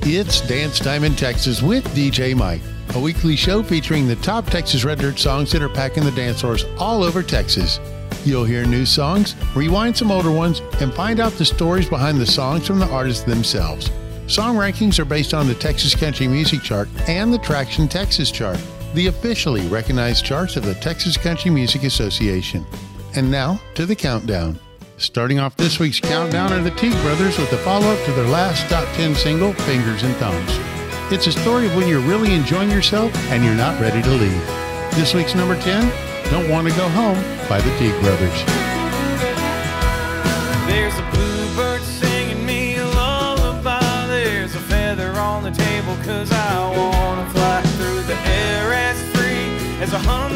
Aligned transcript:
It's 0.06 0.42
Dance 0.42 0.78
Time 0.78 1.02
in 1.02 1.16
Texas 1.16 1.62
with 1.62 1.82
DJ 1.94 2.36
Mike, 2.36 2.60
a 2.94 3.00
weekly 3.00 3.36
show 3.36 3.62
featuring 3.62 4.06
the 4.06 4.16
top 4.16 4.44
Texas 4.44 4.84
Red 4.84 4.98
Dirt 4.98 5.18
songs 5.18 5.50
that 5.52 5.62
are 5.62 5.68
packing 5.70 6.04
the 6.04 6.10
dance 6.10 6.42
floors 6.42 6.66
all 6.78 7.02
over 7.02 7.22
Texas. 7.22 7.80
You'll 8.22 8.44
hear 8.44 8.66
new 8.66 8.84
songs, 8.84 9.34
rewind 9.56 9.96
some 9.96 10.10
older 10.10 10.30
ones, 10.30 10.60
and 10.82 10.92
find 10.92 11.20
out 11.20 11.32
the 11.32 11.44
stories 11.46 11.88
behind 11.88 12.20
the 12.20 12.26
songs 12.26 12.66
from 12.66 12.80
the 12.80 12.88
artists 12.88 13.24
themselves. 13.24 13.90
Song 14.26 14.56
rankings 14.56 14.98
are 14.98 15.06
based 15.06 15.32
on 15.32 15.48
the 15.48 15.54
Texas 15.54 15.94
Country 15.94 16.28
Music 16.28 16.60
Chart 16.60 16.86
and 17.08 17.32
the 17.32 17.38
Traction 17.38 17.88
Texas 17.88 18.30
Chart, 18.30 18.58
the 18.92 19.06
officially 19.06 19.66
recognized 19.68 20.22
charts 20.22 20.56
of 20.56 20.66
the 20.66 20.74
Texas 20.74 21.16
Country 21.16 21.50
Music 21.50 21.82
Association. 21.82 22.66
And 23.16 23.30
now 23.30 23.58
to 23.74 23.86
the 23.86 23.96
countdown. 23.96 24.60
Starting 24.96 25.40
off 25.40 25.56
this 25.56 25.80
week's 25.80 25.98
countdown 25.98 26.52
are 26.52 26.62
the 26.62 26.70
Teague 26.70 26.92
Brothers 27.02 27.36
with 27.36 27.50
the 27.50 27.58
follow 27.58 27.88
up 27.88 28.04
to 28.04 28.12
their 28.12 28.28
last 28.28 28.70
top 28.70 28.86
10 28.94 29.16
single, 29.16 29.52
Fingers 29.52 30.04
and 30.04 30.14
Thumbs. 30.16 30.58
It's 31.12 31.26
a 31.26 31.32
story 31.32 31.66
of 31.66 31.74
when 31.74 31.88
you're 31.88 32.00
really 32.00 32.32
enjoying 32.32 32.70
yourself 32.70 33.12
and 33.30 33.44
you're 33.44 33.56
not 33.56 33.80
ready 33.80 34.00
to 34.02 34.10
leave. 34.10 34.46
This 34.94 35.12
week's 35.12 35.34
number 35.34 35.60
10, 35.60 36.30
Don't 36.30 36.48
Want 36.48 36.68
to 36.68 36.76
Go 36.76 36.88
Home 36.90 37.20
by 37.48 37.60
the 37.60 37.76
Teague 37.76 38.00
Brothers. 38.02 38.44
There's 40.68 40.96
a 40.96 41.10
bluebird 41.10 41.82
singing 41.82 42.46
me 42.46 42.76
a 42.76 42.86
lullaby. 42.86 44.06
There's 44.06 44.54
a 44.54 44.60
feather 44.60 45.10
on 45.18 45.42
the 45.42 45.50
table, 45.50 45.96
cause 46.04 46.30
I 46.30 46.70
wanna 46.76 47.28
fly 47.30 47.62
through 47.62 48.02
the 48.02 48.16
air 48.28 48.72
as 48.72 49.02
free 49.16 49.82
as 49.82 49.92
a 49.92 49.98
hummingbird. 49.98 50.33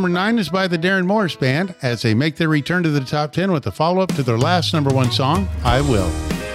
Number 0.00 0.14
nine 0.14 0.38
is 0.38 0.48
by 0.48 0.66
the 0.66 0.78
Darren 0.78 1.04
Morris 1.04 1.36
Band 1.36 1.74
as 1.82 2.00
they 2.00 2.14
make 2.14 2.36
their 2.36 2.48
return 2.48 2.82
to 2.84 2.88
the 2.88 3.02
top 3.02 3.32
10 3.32 3.52
with 3.52 3.66
a 3.66 3.70
follow 3.70 4.00
up 4.00 4.08
to 4.14 4.22
their 4.22 4.38
last 4.38 4.72
number 4.72 4.88
one 4.88 5.10
song, 5.10 5.46
I 5.62 5.82
Will. 5.82 6.08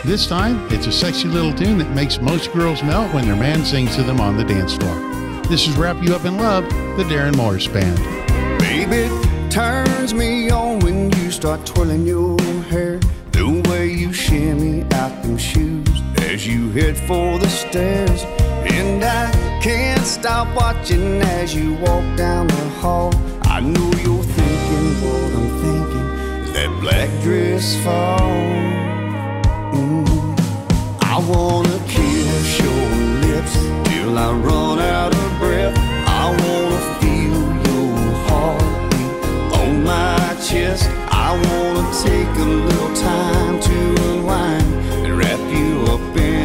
This 0.04 0.26
time, 0.26 0.68
it's 0.72 0.88
a 0.88 0.92
sexy 0.92 1.28
little 1.28 1.54
tune 1.54 1.78
that 1.78 1.92
makes 1.92 2.20
most 2.20 2.52
girls 2.54 2.82
melt 2.82 3.14
when 3.14 3.28
their 3.28 3.36
man 3.36 3.64
sings 3.64 3.96
to 3.98 4.02
them 4.02 4.20
on 4.20 4.36
the 4.36 4.44
dance 4.44 4.76
floor. 4.76 4.96
This 5.44 5.68
is 5.68 5.78
Wrap 5.78 6.02
You 6.02 6.16
Up 6.16 6.26
in 6.26 6.38
Love, 6.38 6.64
the 6.98 7.04
Darren 7.04 7.38
Morris 7.38 7.68
Band. 7.68 8.00
Baby, 8.58 9.14
turns 9.52 10.12
me 10.12 10.50
on 10.50 10.80
when 10.80 11.12
you 11.12 11.30
start 11.30 11.68
twirling 11.68 12.04
your 12.08 12.42
hair. 12.64 13.00
The 13.30 13.64
way 13.70 13.92
you 13.92 14.12
shimmy 14.12 14.92
out 14.94 15.22
them 15.22 15.38
shoes 15.38 16.02
as 16.18 16.48
you 16.48 16.72
head 16.72 16.98
for 16.98 17.38
the 17.38 17.50
stairs. 17.50 18.24
And 18.74 19.04
I 19.04 19.32
can't 19.62 20.04
stop 20.04 20.48
watching 20.56 21.22
as 21.22 21.54
you 21.54 21.76
walk 21.76 22.18
down 22.18 22.48
the 22.48 22.70
hall. 22.82 23.14
I 23.48 23.60
know 23.62 23.90
you're 24.04 24.24
thinking 24.24 24.88
what 25.04 25.32
I'm 25.40 25.50
thinking. 25.64 26.08
That 26.54 26.70
black 26.82 27.10
dress 27.24 27.76
fall. 27.84 28.20
Mm. 29.74 30.06
I 31.02 31.18
wanna 31.30 31.80
kiss 31.88 32.60
your 32.60 32.86
lips 33.26 33.54
till 33.90 34.18
I 34.18 34.32
run 34.34 34.80
out 34.80 35.14
of 35.14 35.40
breath. 35.40 35.76
I 36.08 36.26
wanna 36.42 36.82
feel 37.00 37.44
your 37.68 37.96
heartbeat 38.28 39.14
on 39.60 39.84
my 39.84 40.36
chest. 40.48 40.90
I 41.10 41.32
wanna 41.46 41.86
take 42.04 42.34
a 42.38 42.50
little 42.68 42.94
time 42.96 43.60
to 43.62 43.78
unwind 44.10 44.68
and 45.06 45.18
wrap 45.18 45.40
you 45.58 45.86
up 45.94 46.18
in 46.18 46.45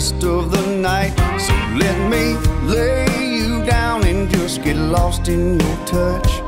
rest 0.00 0.24
of 0.24 0.50
the 0.50 0.66
night. 0.78 1.12
So 1.38 1.52
let 1.76 1.98
me 2.10 2.34
lay 2.66 3.04
you 3.36 3.62
down 3.66 4.02
and 4.06 4.30
just 4.30 4.64
get 4.64 4.76
lost 4.76 5.28
in 5.28 5.60
your 5.60 5.76
touch. 5.86 6.39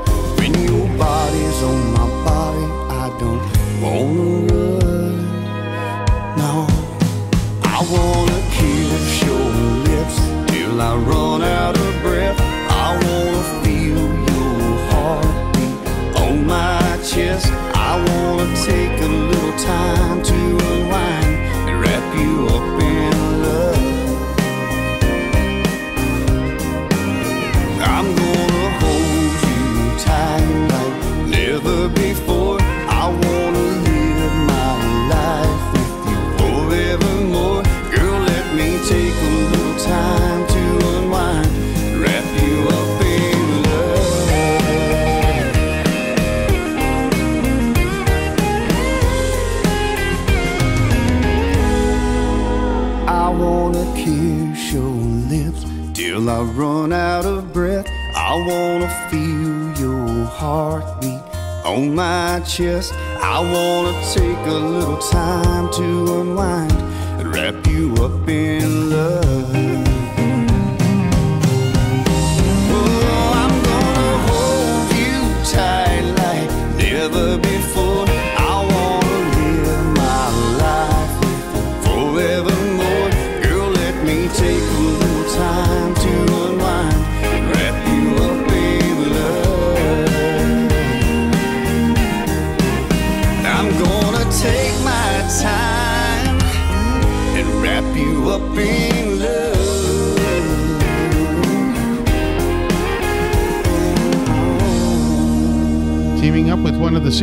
Heartbeat 60.42 61.22
on 61.64 61.94
my 61.94 62.40
chest. 62.40 62.92
I 63.32 63.38
wanna 63.52 63.94
take 64.12 64.42
a 64.46 64.58
little 64.74 64.98
time 64.98 65.70
to 65.78 65.84
unwind 66.20 66.72
and 67.18 67.32
wrap 67.32 67.64
you 67.68 67.94
up 68.04 68.28
in 68.28 68.81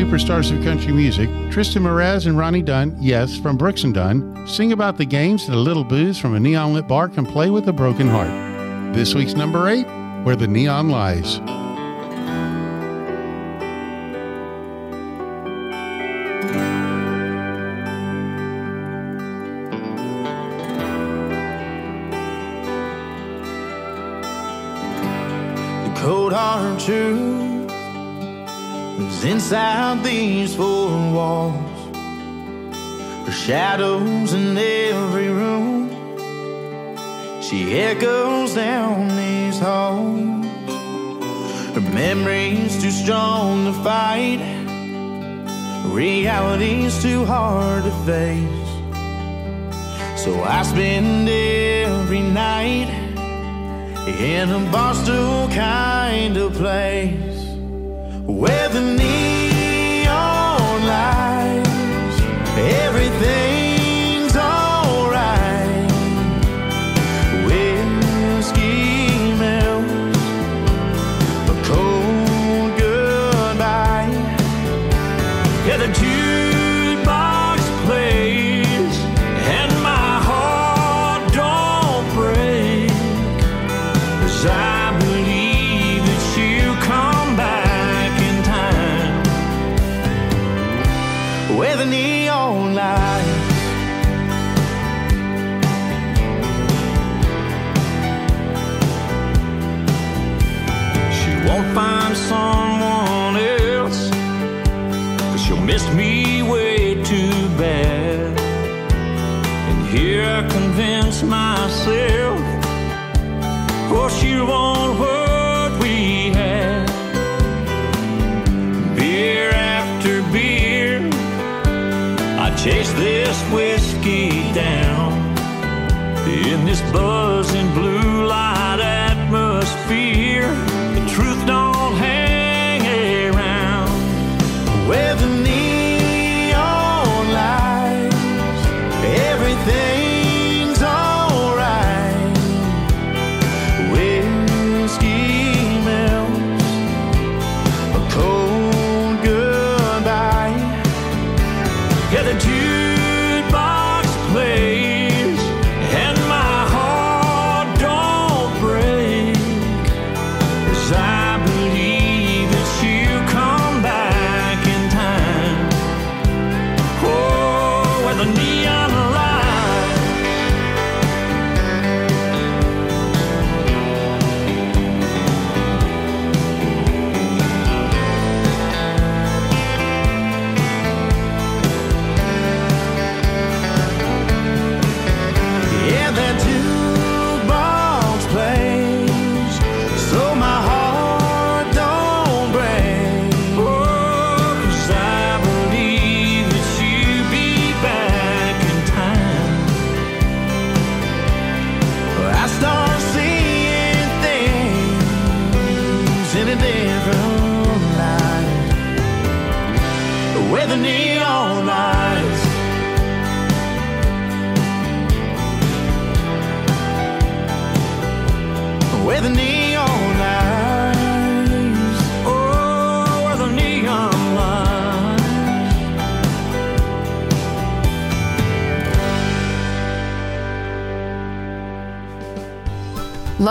superstars 0.09 0.51
of 0.51 0.63
country 0.63 0.91
music, 0.91 1.29
Triston 1.51 1.83
Marez 1.83 2.25
and 2.25 2.35
Ronnie 2.35 2.63
Dunn, 2.63 2.97
yes, 2.99 3.37
from 3.37 3.57
Brooks 3.57 3.83
and 3.83 3.93
Dunn, 3.93 4.47
sing 4.47 4.71
about 4.71 4.97
the 4.97 5.05
games 5.05 5.45
that 5.45 5.53
a 5.53 5.55
little 5.55 5.83
booze 5.83 6.17
from 6.17 6.33
a 6.33 6.39
neon 6.39 6.73
lit 6.73 6.87
bar 6.87 7.09
can 7.09 7.27
play 7.27 7.51
with 7.51 7.67
a 7.69 7.73
broken 7.73 8.07
heart. 8.07 8.95
This 8.95 9.13
week's 9.13 9.35
number 9.35 9.69
eight, 9.69 9.85
Where 10.23 10.35
the 10.35 10.47
Neon 10.47 10.89
Lies. 10.89 11.37
The 25.85 26.01
cold 26.01 26.33
hard 26.33 26.79
truth 26.79 27.48
inside 29.23 30.03
these 30.03 30.55
four 30.55 30.89
walls. 31.11 31.95
Her 33.25 33.31
shadows 33.31 34.33
in 34.33 34.57
every 34.57 35.29
room. 35.29 35.89
She 37.41 37.79
echoes 37.79 38.55
down 38.55 39.07
these 39.17 39.59
halls. 39.59 40.45
Her 41.75 41.81
memory's 41.93 42.81
too 42.81 42.91
strong 42.91 43.65
to 43.65 43.73
fight. 43.83 44.39
Reality's 45.85 47.01
too 47.01 47.25
hard 47.25 47.83
to 47.83 47.91
face. 48.05 48.69
So 50.23 50.43
I 50.43 50.63
spend 50.63 51.27
every 51.27 52.21
night 52.21 52.89
in 54.07 54.49
a 54.49 54.59
Barstool 54.71 55.53
kind 55.53 56.37
of 56.37 56.53
place 56.53 57.28
where 58.39 58.69
the 58.69 58.79
neon 58.79 60.07
lights, 60.87 62.21
everything's 62.57 63.48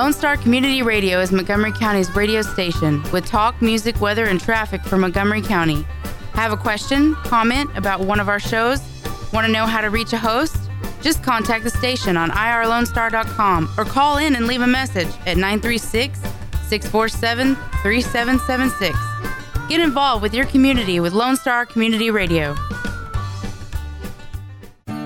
Lone 0.08 0.14
Star 0.14 0.38
Community 0.38 0.80
Radio 0.80 1.20
is 1.20 1.30
Montgomery 1.32 1.70
County's 1.70 2.16
radio 2.16 2.40
station 2.40 3.02
with 3.12 3.26
talk, 3.26 3.60
music, 3.60 4.00
weather, 4.00 4.24
and 4.24 4.40
traffic 4.40 4.82
for 4.82 4.96
Montgomery 4.96 5.42
County. 5.42 5.82
Have 6.32 6.50
a 6.50 6.56
question, 6.56 7.14
comment 7.16 7.68
about 7.76 8.00
one 8.00 8.18
of 8.18 8.26
our 8.26 8.40
shows? 8.40 8.80
Want 9.34 9.46
to 9.46 9.52
know 9.52 9.66
how 9.66 9.82
to 9.82 9.90
reach 9.90 10.14
a 10.14 10.16
host? 10.16 10.56
Just 11.02 11.22
contact 11.22 11.62
the 11.62 11.68
station 11.68 12.16
on 12.16 12.30
irlonestar.com 12.30 13.68
or 13.76 13.84
call 13.84 14.16
in 14.16 14.34
and 14.34 14.46
leave 14.46 14.62
a 14.62 14.66
message 14.66 15.08
at 15.26 15.36
936 15.36 16.18
647 16.18 17.54
3776. 17.82 19.68
Get 19.68 19.82
involved 19.82 20.22
with 20.22 20.32
your 20.32 20.46
community 20.46 21.00
with 21.00 21.12
Lone 21.12 21.36
Star 21.36 21.66
Community 21.66 22.10
Radio. 22.10 22.54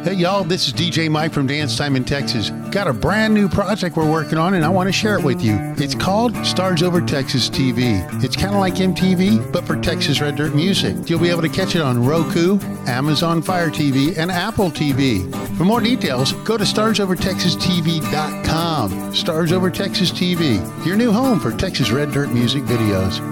Hey, 0.04 0.14
y'all, 0.14 0.44
this 0.44 0.68
is 0.68 0.73
DJ 0.73 1.11
Mike 1.11 1.32
from 1.32 1.49
Dance 1.49 1.76
Time 1.76 1.97
in 1.97 2.04
Texas. 2.04 2.52
Got 2.72 2.88
a 2.88 2.92
brand 2.94 3.34
new 3.34 3.50
project 3.50 3.98
we're 3.98 4.10
working 4.10 4.38
on, 4.38 4.54
and 4.54 4.64
I 4.64 4.70
want 4.70 4.88
to 4.88 4.92
share 4.92 5.18
it 5.18 5.22
with 5.22 5.42
you. 5.42 5.58
It's 5.76 5.94
called 5.94 6.34
Stars 6.44 6.82
Over 6.82 7.02
Texas 7.02 7.50
TV. 7.50 8.02
It's 8.24 8.34
kind 8.34 8.54
of 8.54 8.60
like 8.60 8.76
MTV, 8.76 9.52
but 9.52 9.66
for 9.66 9.76
Texas 9.76 10.22
Red 10.22 10.36
Dirt 10.36 10.54
music. 10.54 11.10
You'll 11.10 11.20
be 11.20 11.28
able 11.28 11.42
to 11.42 11.50
catch 11.50 11.76
it 11.76 11.82
on 11.82 12.02
Roku, 12.02 12.58
Amazon 12.86 13.42
Fire 13.42 13.68
TV, 13.68 14.16
and 14.16 14.30
Apple 14.30 14.70
TV. 14.70 15.30
For 15.58 15.66
more 15.66 15.82
details, 15.82 16.32
go 16.32 16.56
to 16.56 16.64
StarsOverTexasTV.com. 16.64 19.14
Stars 19.14 19.52
Over 19.52 19.70
Texas 19.70 20.10
TV, 20.10 20.86
your 20.86 20.96
new 20.96 21.12
home 21.12 21.40
for 21.40 21.52
Texas 21.52 21.90
Red 21.90 22.10
Dirt 22.10 22.30
music 22.30 22.62
videos. 22.62 23.31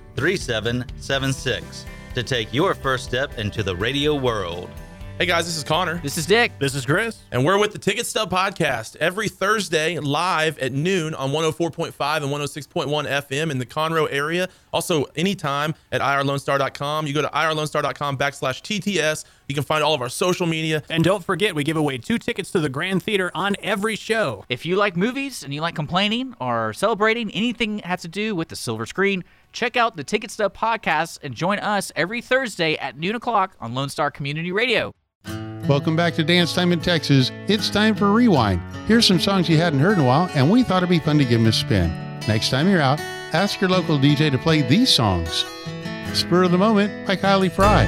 3776 0.21 1.83
to 2.13 2.21
take 2.21 2.53
your 2.53 2.75
first 2.75 3.05
step 3.05 3.39
into 3.39 3.63
the 3.63 3.75
radio 3.75 4.13
world. 4.13 4.69
Hey 5.17 5.25
guys, 5.25 5.47
this 5.47 5.57
is 5.57 5.63
Connor. 5.63 5.99
This 6.03 6.15
is 6.15 6.27
Dick. 6.27 6.51
This 6.59 6.75
is 6.75 6.85
Chris. 6.85 7.23
And 7.31 7.43
we're 7.43 7.57
with 7.57 7.71
the 7.71 7.79
Ticket 7.79 8.05
Stub 8.05 8.29
Podcast 8.29 8.97
every 8.97 9.29
Thursday 9.29 9.97
live 9.97 10.59
at 10.59 10.73
noon 10.73 11.15
on 11.15 11.31
104.5 11.31 11.85
and 12.17 12.25
106.1 12.25 13.09
FM 13.09 13.49
in 13.49 13.57
the 13.57 13.65
Conroe 13.65 14.07
area. 14.11 14.47
Also, 14.73 15.05
anytime 15.15 15.73
at 15.91 16.01
irlonestar.com. 16.01 17.07
You 17.07 17.13
go 17.13 17.21
to 17.21 17.27
irlonestar.com 17.29 18.17
backslash 18.17 18.61
TTS. 18.61 19.25
You 19.47 19.55
can 19.55 19.63
find 19.63 19.83
all 19.83 19.93
of 19.93 20.01
our 20.01 20.09
social 20.09 20.47
media. 20.47 20.83
And 20.89 21.03
don't 21.03 21.23
forget, 21.23 21.55
we 21.55 21.63
give 21.63 21.77
away 21.77 21.97
two 21.97 22.17
tickets 22.17 22.51
to 22.51 22.59
the 22.59 22.69
Grand 22.69 23.03
Theater 23.03 23.31
on 23.35 23.55
every 23.61 23.95
show. 23.95 24.45
If 24.49 24.65
you 24.65 24.75
like 24.75 24.95
movies 24.95 25.43
and 25.43 25.53
you 25.53 25.61
like 25.61 25.75
complaining 25.75 26.35
or 26.39 26.73
celebrating 26.73 27.31
anything 27.31 27.77
that 27.77 27.85
has 27.85 28.01
to 28.01 28.07
do 28.07 28.35
with 28.35 28.49
the 28.49 28.55
silver 28.55 28.85
screen, 28.85 29.23
check 29.51 29.75
out 29.75 29.95
the 29.97 30.03
Ticket 30.03 30.31
Stub 30.31 30.55
Podcast 30.55 31.19
and 31.21 31.33
join 31.33 31.59
us 31.59 31.91
every 31.95 32.21
Thursday 32.21 32.75
at 32.77 32.97
noon 32.97 33.15
o'clock 33.15 33.55
on 33.59 33.73
Lone 33.73 33.89
Star 33.89 34.09
Community 34.11 34.51
Radio. 34.51 34.93
Welcome 35.67 35.95
back 35.95 36.15
to 36.15 36.23
Dance 36.23 36.53
Time 36.53 36.71
in 36.71 36.79
Texas. 36.79 37.31
It's 37.47 37.69
time 37.69 37.93
for 37.95 38.11
Rewind. 38.11 38.59
Here's 38.87 39.05
some 39.05 39.19
songs 39.19 39.47
you 39.47 39.57
hadn't 39.57 39.79
heard 39.79 39.97
in 39.97 40.03
a 40.03 40.07
while, 40.07 40.29
and 40.33 40.49
we 40.49 40.63
thought 40.63 40.77
it'd 40.77 40.89
be 40.89 40.99
fun 40.99 41.17
to 41.19 41.23
give 41.23 41.39
them 41.39 41.47
a 41.47 41.51
spin. 41.53 41.89
Next 42.27 42.49
time 42.49 42.67
you're 42.67 42.81
out, 42.81 42.99
ask 43.33 43.61
your 43.61 43.69
local 43.69 43.97
DJ 43.97 44.29
to 44.31 44.37
play 44.37 44.61
these 44.61 44.89
songs. 44.89 45.45
Spur 46.13 46.43
of 46.43 46.51
the 46.51 46.57
Moment 46.57 47.07
by 47.07 47.15
Kylie 47.15 47.51
Frey. 47.51 47.85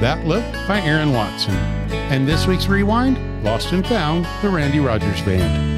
That 0.00 0.26
Look 0.26 0.44
by 0.68 0.80
Aaron 0.80 1.12
Watson. 1.12 1.54
And 2.10 2.28
this 2.28 2.46
week's 2.46 2.66
Rewind, 2.66 3.42
Lost 3.42 3.72
and 3.72 3.86
Found, 3.86 4.26
the 4.42 4.50
Randy 4.50 4.80
Rogers 4.80 5.22
Band. 5.22 5.72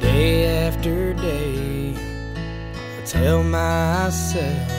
Day 0.00 0.66
after 0.66 1.14
day, 1.14 1.94
I 1.94 3.02
tell 3.04 3.44
myself 3.44 4.72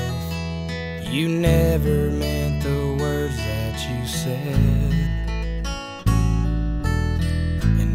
you 1.10 1.29
never 1.29 2.12
meant 2.12 2.63
the 2.63 2.98
words 3.00 3.38
that 3.38 3.89
you 3.89 4.08
said. 4.08 5.21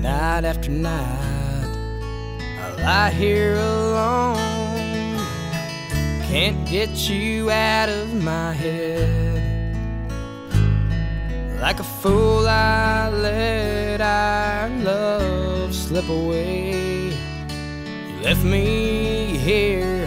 Night 0.06 0.44
after 0.44 0.70
night, 0.70 1.66
I 2.60 2.75
lie 2.80 3.10
here 3.10 3.56
alone. 3.56 5.18
Can't 6.30 6.64
get 6.64 7.08
you 7.10 7.50
out 7.50 7.88
of 7.88 8.14
my 8.22 8.52
head. 8.52 9.75
Like 11.60 11.80
a 11.80 11.82
fool, 11.82 12.46
I 12.46 13.08
let 13.10 14.00
our 14.00 14.68
love 14.68 15.75
slip 15.75 16.08
away. 16.08 17.08
You 17.08 18.20
left 18.22 18.44
me 18.44 19.36
here. 19.38 20.06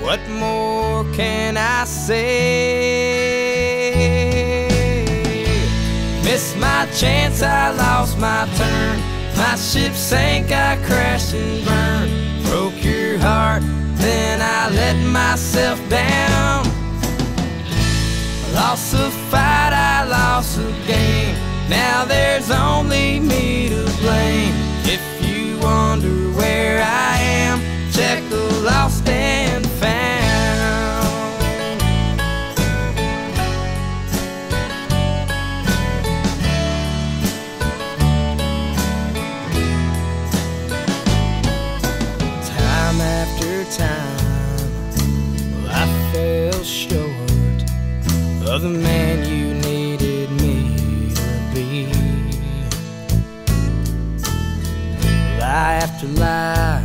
What 0.00 0.20
more 0.28 1.02
can 1.12 1.56
I 1.56 1.86
say? 1.86 2.20
Missed 6.22 6.56
my 6.56 6.86
chance, 6.94 7.42
I 7.42 7.72
lost 7.72 8.16
my 8.16 8.46
turn. 8.56 9.09
My 9.40 9.56
ship 9.56 9.94
sank, 9.94 10.52
I 10.52 10.76
crashed 10.84 11.32
and 11.32 11.64
burned. 11.64 12.44
Broke 12.44 12.84
your 12.84 13.16
heart, 13.18 13.62
then 13.94 14.38
I 14.42 14.68
let 14.68 14.96
myself 15.06 15.80
down. 15.88 16.64
Lost 18.52 18.92
a 18.92 19.08
fight, 19.30 19.72
I 19.72 20.04
lost 20.04 20.58
a 20.58 20.70
game. 20.86 21.34
Now 21.70 22.04
there's 22.04 22.50
only 22.50 23.18
me 23.18 23.70
to 23.70 23.82
blame. 24.02 24.52
If 24.84 25.02
you 25.26 25.58
wonder 25.58 26.36
where 26.38 26.82
I 26.82 27.16
am, 27.16 27.60
check 27.92 28.22
the 28.28 28.44
lost 28.62 29.08
and 29.08 29.39
I 56.02 56.80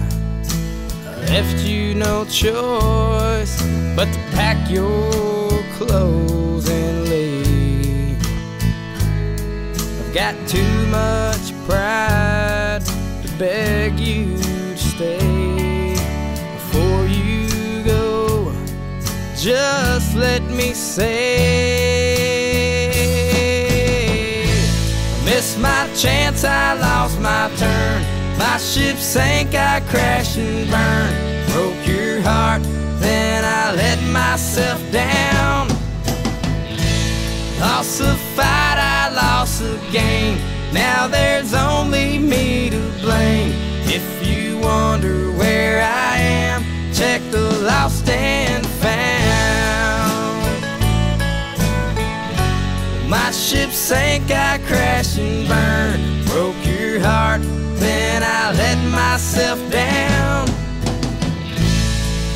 left 1.29 1.63
you 1.63 1.95
no 1.95 2.25
choice 2.25 3.61
but 3.95 4.11
to 4.11 4.19
pack 4.33 4.69
your 4.69 5.63
clothes 5.77 6.67
and 6.69 7.07
leave. 7.07 8.19
I've 9.99 10.13
got 10.13 10.35
too 10.49 10.87
much 10.87 11.53
pride 11.65 12.81
to 12.83 13.27
beg 13.39 13.97
you 14.01 14.35
to 14.35 14.77
stay 14.77 15.93
before 16.55 17.05
you 17.07 17.83
go. 17.83 18.53
Just 19.37 20.13
let 20.17 20.43
me 20.43 20.73
say, 20.73 21.63
I 24.43 25.23
missed 25.23 25.57
my 25.57 25.89
chance, 25.95 26.43
I 26.43 26.73
lost 26.73 27.17
my 27.21 27.49
turn. 27.55 28.14
My 28.47 28.57
ship 28.57 28.97
sank, 28.97 29.55
I 29.55 29.81
crashed 29.89 30.37
and 30.37 30.69
burned. 30.69 31.51
Broke 31.51 31.87
your 31.87 32.21
heart, 32.21 32.61
then 32.99 33.43
I 33.43 33.73
let 33.73 33.99
myself 34.11 34.79
down. 34.91 35.67
Lost 37.59 38.01
a 38.01 38.13
fight, 38.35 38.77
I 38.77 39.09
lost 39.13 39.61
a 39.63 39.79
game. 39.91 40.37
Now 40.71 41.07
there's 41.07 41.53
only 41.55 42.19
me 42.19 42.69
to 42.69 42.79
blame. 43.01 43.51
If 43.97 44.05
you 44.25 44.59
wonder 44.59 45.31
where 45.31 45.81
I 45.81 46.17
am, 46.17 46.63
check 46.93 47.21
the 47.31 47.49
lost 47.71 48.07
and 48.07 48.63
found. 48.83 49.05
My 53.09 53.31
ship 53.31 53.71
sank, 53.71 54.29
I 54.29 54.59
crashed 54.67 55.17
and 55.17 55.47
burned. 55.47 56.25
Broke 56.27 56.63
your 56.65 56.99
heart, 56.99 57.41
let 58.53 58.77
myself 58.91 59.59
down. 59.71 60.45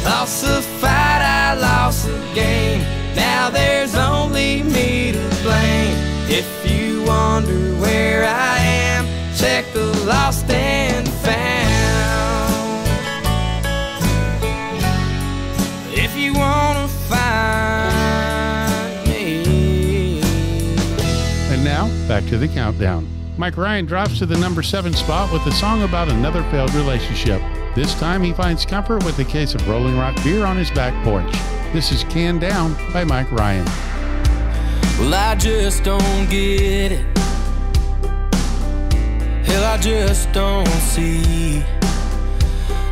Lost 0.03 0.43
the 0.43 0.61
fight, 0.81 1.21
I 1.21 1.53
lost 1.53 2.07
the 2.07 2.17
game. 2.33 2.81
Now 3.15 3.51
there's 3.51 3.93
only 3.93 4.63
me 4.63 5.11
to 5.11 5.29
blame. 5.43 5.95
If 6.27 6.47
you 6.65 7.03
wonder 7.03 7.75
where 7.75 8.25
I 8.25 8.57
am, 8.57 9.05
check 9.37 9.71
the 9.71 9.85
lost 10.07 10.49
and 10.49 11.07
found. 11.07 11.37
If 15.93 16.15
you 16.17 16.33
wanna 16.33 16.87
find 17.07 17.97
me. 19.07 20.21
And 21.53 21.63
now, 21.63 21.87
back 22.07 22.25
to 22.29 22.37
the 22.39 22.47
countdown. 22.47 23.18
Mike 23.39 23.55
Ryan 23.55 23.85
drops 23.85 24.19
to 24.19 24.25
the 24.25 24.37
number 24.37 24.61
seven 24.61 24.91
spot 24.91 25.31
with 25.31 25.45
a 25.45 25.51
song 25.53 25.83
about 25.83 26.09
another 26.09 26.43
failed 26.51 26.73
relationship. 26.73 27.41
This 27.73 27.97
time 27.97 28.21
he 28.21 28.33
finds 28.33 28.65
comfort 28.65 29.05
with 29.05 29.17
a 29.19 29.23
case 29.23 29.55
of 29.55 29.65
Rolling 29.65 29.97
Rock 29.97 30.21
beer 30.25 30.45
on 30.45 30.57
his 30.57 30.69
back 30.71 30.93
porch. 31.05 31.31
This 31.71 31.93
is 31.93 32.03
Can 32.09 32.37
Down 32.37 32.75
by 32.91 33.05
Mike 33.05 33.31
Ryan. 33.31 33.63
Well, 34.99 35.13
I 35.13 35.35
just 35.35 35.85
don't 35.85 36.29
get 36.29 36.91
it. 36.91 37.17
Hell, 39.47 39.63
I 39.63 39.77
just 39.77 40.33
don't 40.33 40.67
see 40.67 41.63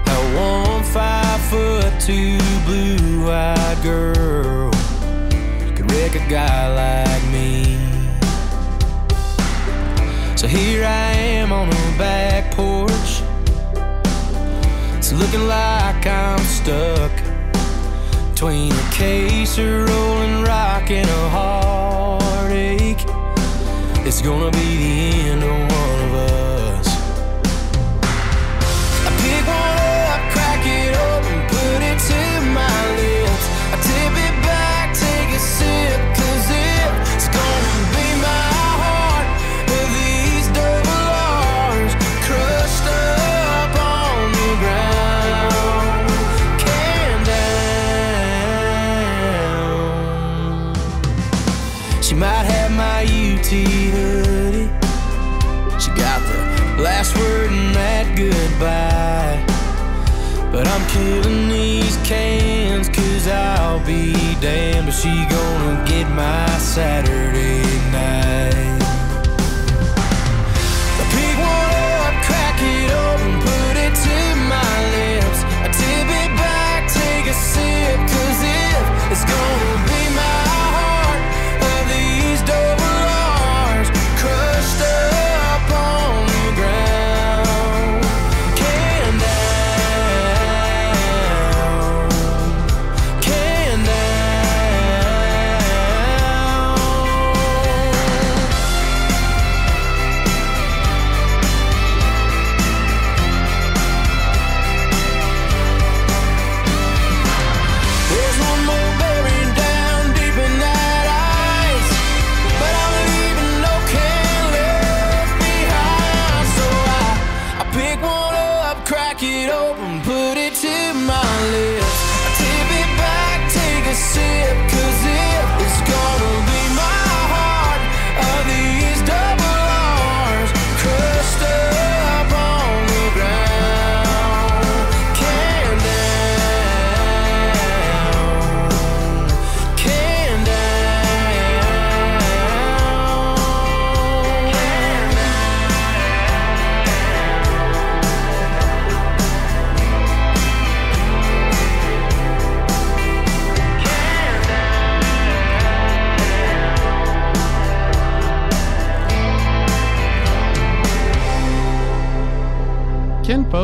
how 0.05 0.69
one 0.71 0.83
five 0.85 1.41
foot 1.49 1.93
two 1.99 2.37
blue 2.65 3.29
eyed 3.29 3.83
girl 3.83 4.71
could 5.75 5.91
wreck 5.91 6.15
a 6.15 6.25
guy 6.29 7.03
like 7.09 7.33
me. 7.33 7.56
So 10.47 10.55
here 10.55 10.85
I 10.85 11.11
am 11.11 11.51
on 11.51 11.67
her 11.69 11.97
back 11.97 12.55
porch. 12.55 13.21
It's 14.95 15.11
looking 15.11 15.45
like 15.45 16.07
I'm 16.07 16.39
stuck 16.39 17.11
between 18.29 18.71
a 18.71 18.89
case 18.91 19.57
of 19.57 19.89
rolling 19.89 20.43
rock 20.43 20.89
and 20.89 21.09
a 21.09 21.29
heartache. 21.35 23.03
It's 24.07 24.21
gonna 24.21 24.51
be 24.51 24.69
the 24.83 25.29
end 25.31 25.43
of 25.43 25.49
one 25.49 25.99
of 26.05 26.13
us. 26.13 26.87
I 29.05 29.09
pick 29.19 29.45
one 29.59 29.79
up, 30.07 30.31
crack 30.31 30.65
it 30.65 30.95
open, 31.11 31.39
put 31.49 31.81
it 31.91 31.99
to 32.07 32.36
my 66.17 66.57
Saturday 66.57 67.56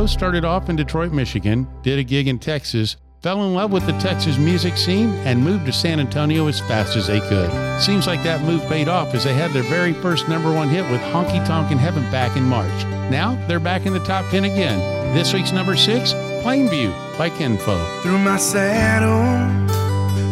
Started 0.05 0.43
off 0.43 0.69
in 0.69 0.75
Detroit, 0.75 1.11
Michigan, 1.11 1.67
did 1.81 1.97
a 1.97 2.03
gig 2.03 2.27
in 2.27 2.37
Texas, 2.37 2.97
fell 3.21 3.43
in 3.45 3.53
love 3.53 3.71
with 3.71 3.85
the 3.85 3.97
Texas 3.99 4.37
music 4.37 4.75
scene, 4.75 5.09
and 5.25 5.41
moved 5.43 5.65
to 5.65 5.71
San 5.71 5.99
Antonio 5.99 6.47
as 6.47 6.59
fast 6.59 6.97
as 6.97 7.07
they 7.07 7.19
could. 7.21 7.49
Seems 7.81 8.05
like 8.05 8.21
that 8.23 8.41
move 8.41 8.61
paid 8.67 8.87
off 8.89 9.15
as 9.15 9.23
they 9.23 9.33
had 9.33 9.51
their 9.51 9.63
very 9.63 9.93
first 9.93 10.27
number 10.27 10.51
one 10.51 10.67
hit 10.69 10.89
with 10.91 10.99
Honky 11.01 11.45
Tonk 11.47 11.71
in 11.71 11.77
Heaven 11.77 12.03
back 12.11 12.35
in 12.35 12.43
March. 12.43 12.83
Now 13.09 13.35
they're 13.47 13.59
back 13.59 13.85
in 13.85 13.93
the 13.93 14.03
top 14.03 14.29
10 14.29 14.43
again. 14.43 14.79
This 15.13 15.33
week's 15.33 15.51
number 15.51 15.75
six, 15.77 16.13
Plainview 16.43 16.91
by 17.17 17.29
Kin 17.29 17.57
Faux. 17.57 18.03
Threw 18.03 18.17
my 18.17 18.37
saddle, 18.37 19.67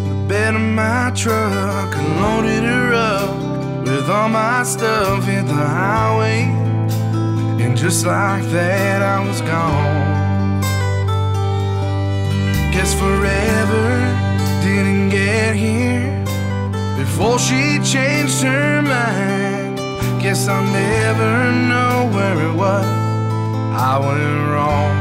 the 0.10 0.28
bed 0.28 0.56
of 0.56 0.62
my 0.62 1.12
truck, 1.16 1.96
and 1.96 2.22
loaded 2.22 2.64
her 2.64 2.94
up 2.94 3.86
with 3.88 4.10
all 4.10 4.28
my 4.28 4.64
stuff. 4.64 5.24
Hit 5.24 5.46
the 5.48 5.54
highway, 5.54 6.44
and 7.64 7.78
just 7.78 8.06
like 8.06 8.44
that, 8.58 9.02
I 9.02 9.26
was 9.28 9.42
gone. 9.42 10.62
Guess 12.74 12.94
forever 12.94 13.88
didn't 14.64 15.10
get 15.10 15.56
here 15.56 16.24
before 16.98 17.38
she 17.38 17.80
changed 17.84 18.42
her 18.44 18.82
mind. 18.82 19.78
Guess 20.22 20.48
I'll 20.48 20.64
never 20.64 21.52
know 21.70 22.10
where 22.16 22.38
it 22.50 22.56
was 22.56 22.86
I 23.74 23.98
went 23.98 24.52
wrong. 24.52 24.94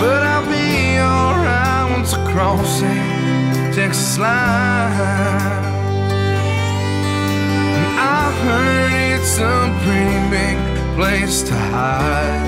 But 0.00 0.22
I'll 0.32 0.46
be 0.46 0.98
alright 0.98 1.90
once 1.90 2.12
I 2.14 2.32
cross 2.32 2.80
that 2.80 3.74
Texas 3.74 4.18
line. 4.18 5.64
I 7.98 8.30
heard 8.44 9.05
it's 9.16 9.38
a 9.38 9.56
pretty 9.84 10.20
big 10.28 10.56
place 10.94 11.42
to 11.42 11.54
hide. 11.54 12.44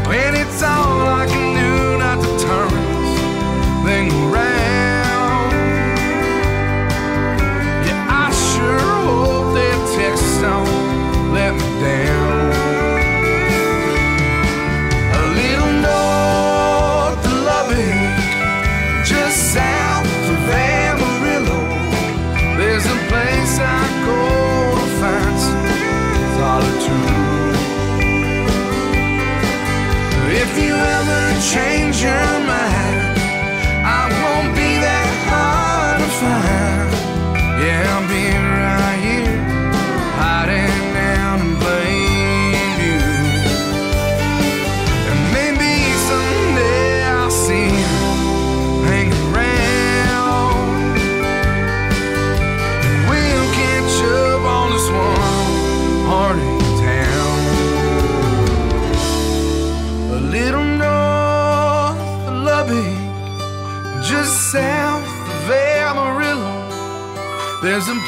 When 0.09 0.35
it's 0.35 0.63
all 0.63 1.07
I 1.21 1.27
can 1.27 1.49
do 1.61 1.99
not 1.99 2.23
to 2.25 2.31
turn 2.43 2.71
this 3.03 3.85
thing 3.85 4.33
around. 4.33 4.58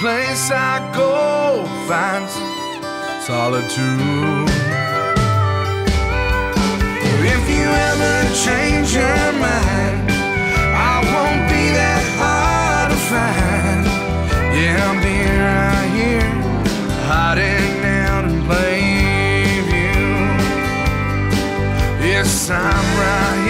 Place 0.01 0.51
I 0.51 0.81
go 0.95 1.67
find 1.87 2.27
some 2.31 3.21
solitude. 3.21 4.49
If 7.35 7.43
you 7.55 7.69
ever 7.91 8.17
change 8.45 8.95
your 8.95 9.33
mind, 9.47 10.11
I 10.73 11.05
won't 11.13 11.45
be 11.53 11.65
that 11.81 12.05
hard 12.17 12.89
to 12.93 12.99
find. 13.13 13.85
Yeah, 14.57 14.89
I'll 14.89 15.01
be 15.05 15.19
right 15.49 15.91
here, 15.99 16.33
hiding 17.05 17.85
out 17.85 18.25
in 18.25 18.37
plain 18.49 19.61
view. 19.69 20.09
Yes, 22.09 22.49
I'm 22.49 22.87
right 23.05 23.39
here, 23.45 23.50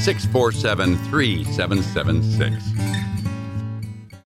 647 0.00 0.96
3776. 1.10 3.07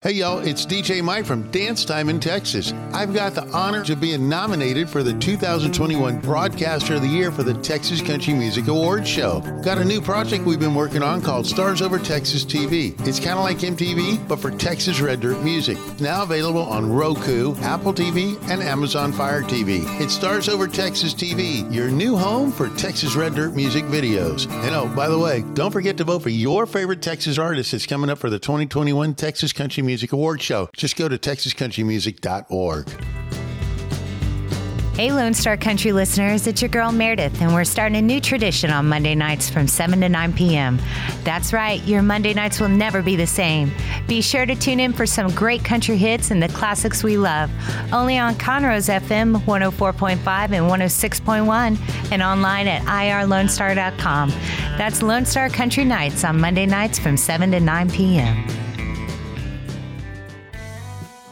Hey 0.01 0.13
y'all, 0.13 0.39
it's 0.39 0.65
DJ 0.65 1.03
Mike 1.03 1.25
from 1.25 1.51
Dance 1.51 1.83
Time 1.83 2.07
in 2.07 2.21
Texas. 2.21 2.71
I've 2.93 3.13
got 3.13 3.35
the 3.35 3.45
honor 3.49 3.81
of 3.81 3.99
being 3.99 4.29
nominated 4.29 4.89
for 4.89 5.03
the 5.03 5.11
2021 5.19 6.21
Broadcaster 6.21 6.95
of 6.95 7.01
the 7.01 7.07
Year 7.09 7.33
for 7.33 7.43
the 7.43 7.55
Texas 7.55 8.01
Country 8.01 8.33
Music 8.33 8.69
Awards 8.69 9.09
Show. 9.09 9.41
Got 9.61 9.77
a 9.77 9.83
new 9.83 9.99
project 9.99 10.45
we've 10.45 10.57
been 10.57 10.73
working 10.73 11.03
on 11.03 11.21
called 11.21 11.45
Stars 11.45 11.81
Over 11.81 11.99
Texas 11.99 12.45
TV. 12.45 12.95
It's 13.05 13.19
kind 13.19 13.37
of 13.37 13.43
like 13.43 13.57
MTV, 13.57 14.25
but 14.25 14.39
for 14.39 14.51
Texas 14.51 15.01
Red 15.01 15.19
Dirt 15.19 15.43
music. 15.43 15.77
Now 15.99 16.23
available 16.23 16.63
on 16.63 16.89
Roku, 16.89 17.53
Apple 17.57 17.93
TV, 17.93 18.41
and 18.49 18.63
Amazon 18.63 19.11
Fire 19.11 19.43
TV. 19.43 19.81
It's 19.99 20.13
Stars 20.13 20.47
Over 20.47 20.69
Texas 20.69 21.13
TV, 21.13 21.69
your 21.73 21.89
new 21.89 22.15
home 22.15 22.53
for 22.53 22.69
Texas 22.69 23.17
Red 23.17 23.35
Dirt 23.35 23.53
music 23.53 23.83
videos. 23.83 24.49
And 24.63 24.73
oh, 24.73 24.87
by 24.95 25.09
the 25.09 25.19
way, 25.19 25.43
don't 25.55 25.71
forget 25.71 25.97
to 25.97 26.05
vote 26.05 26.23
for 26.23 26.29
your 26.29 26.65
favorite 26.65 27.01
Texas 27.01 27.37
artist 27.37 27.73
that's 27.73 27.85
coming 27.85 28.09
up 28.09 28.17
for 28.17 28.29
the 28.29 28.39
2021 28.39 29.13
Texas 29.15 29.51
Country 29.51 29.88
Music 29.89 30.13
Awards 30.13 30.43
Show. 30.43 30.69
Just 30.77 30.95
go 30.97 31.09
to 31.09 31.17
texascountrymusic.org. 31.17 32.89
Hey, 34.93 35.11
Lone 35.11 35.33
Star 35.33 35.57
Country 35.57 35.93
listeners, 35.93 36.45
it's 36.45 36.61
your 36.61 36.69
girl 36.69 36.91
Meredith, 36.91 37.41
and 37.41 37.53
we're 37.53 37.63
starting 37.63 37.97
a 37.97 38.01
new 38.01 38.19
tradition 38.19 38.69
on 38.69 38.87
Monday 38.87 39.15
nights 39.15 39.49
from 39.49 39.65
7 39.65 40.01
to 40.01 40.09
9 40.09 40.33
p.m. 40.33 40.77
That's 41.23 41.53
right, 41.53 41.81
your 41.85 42.03
Monday 42.03 42.35
nights 42.35 42.59
will 42.59 42.69
never 42.69 43.01
be 43.01 43.15
the 43.15 43.25
same. 43.25 43.71
Be 44.07 44.21
sure 44.21 44.45
to 44.45 44.53
tune 44.53 44.79
in 44.79 44.93
for 44.93 45.07
some 45.07 45.33
great 45.33 45.63
country 45.63 45.97
hits 45.97 46.29
and 46.29 46.43
the 46.43 46.49
classics 46.49 47.01
we 47.01 47.17
love. 47.17 47.49
Only 47.91 48.19
on 48.19 48.35
Conroe's 48.35 48.89
FM 48.89 49.37
104.5 49.45 50.17
and 50.51 50.69
106.1, 50.69 52.11
and 52.11 52.21
online 52.21 52.67
at 52.67 52.83
irlonestar.com. 52.83 54.29
That's 54.77 55.01
Lone 55.01 55.25
Star 55.25 55.49
Country 55.49 55.85
Nights 55.85 56.23
on 56.23 56.39
Monday 56.39 56.67
nights 56.67 56.99
from 56.99 57.17
7 57.17 57.51
to 57.51 57.59
9 57.59 57.89
p.m. 57.89 58.68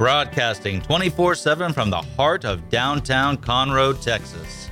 broadcasting 0.00 0.80
24 0.80 1.34
7 1.34 1.74
from 1.74 1.90
the 1.90 2.00
heart 2.16 2.46
of 2.46 2.70
downtown 2.70 3.36
Conroe, 3.36 3.92
Texas. 4.02 4.70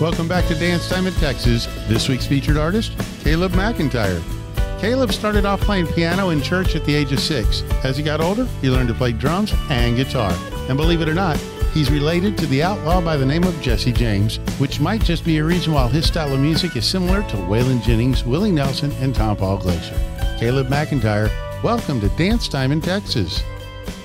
Welcome 0.00 0.26
back 0.26 0.46
to 0.46 0.54
Dance 0.54 0.88
Time 0.88 1.06
in 1.06 1.12
Texas. 1.12 1.66
This 1.88 2.08
week's 2.08 2.26
featured 2.26 2.56
artist, 2.56 2.92
Caleb 3.20 3.52
McIntyre. 3.52 4.22
Caleb 4.80 5.12
started 5.12 5.44
off 5.44 5.60
playing 5.60 5.88
piano 5.88 6.30
in 6.30 6.40
church 6.40 6.74
at 6.74 6.86
the 6.86 6.94
age 6.94 7.12
of 7.12 7.20
six. 7.20 7.60
As 7.84 7.98
he 7.98 8.02
got 8.02 8.22
older, 8.22 8.46
he 8.62 8.70
learned 8.70 8.88
to 8.88 8.94
play 8.94 9.12
drums 9.12 9.52
and 9.68 9.94
guitar. 9.94 10.32
And 10.70 10.78
believe 10.78 11.02
it 11.02 11.08
or 11.10 11.14
not, 11.14 11.36
he's 11.74 11.90
related 11.90 12.38
to 12.38 12.46
the 12.46 12.62
outlaw 12.62 13.02
by 13.02 13.18
the 13.18 13.26
name 13.26 13.44
of 13.44 13.60
Jesse 13.60 13.92
James, 13.92 14.38
which 14.58 14.80
might 14.80 15.04
just 15.04 15.26
be 15.26 15.36
a 15.36 15.44
reason 15.44 15.74
why 15.74 15.86
his 15.88 16.06
style 16.06 16.32
of 16.32 16.40
music 16.40 16.76
is 16.76 16.86
similar 16.86 17.20
to 17.24 17.36
Waylon 17.36 17.82
Jennings, 17.82 18.24
Willie 18.24 18.52
Nelson, 18.52 18.90
and 19.02 19.14
Tompall 19.14 19.60
Glaser. 19.60 20.00
Caleb 20.38 20.68
McIntyre, 20.68 21.30
welcome 21.62 22.00
to 22.00 22.08
Dance 22.10 22.48
Time 22.48 22.72
in 22.72 22.80
Texas. 22.80 23.42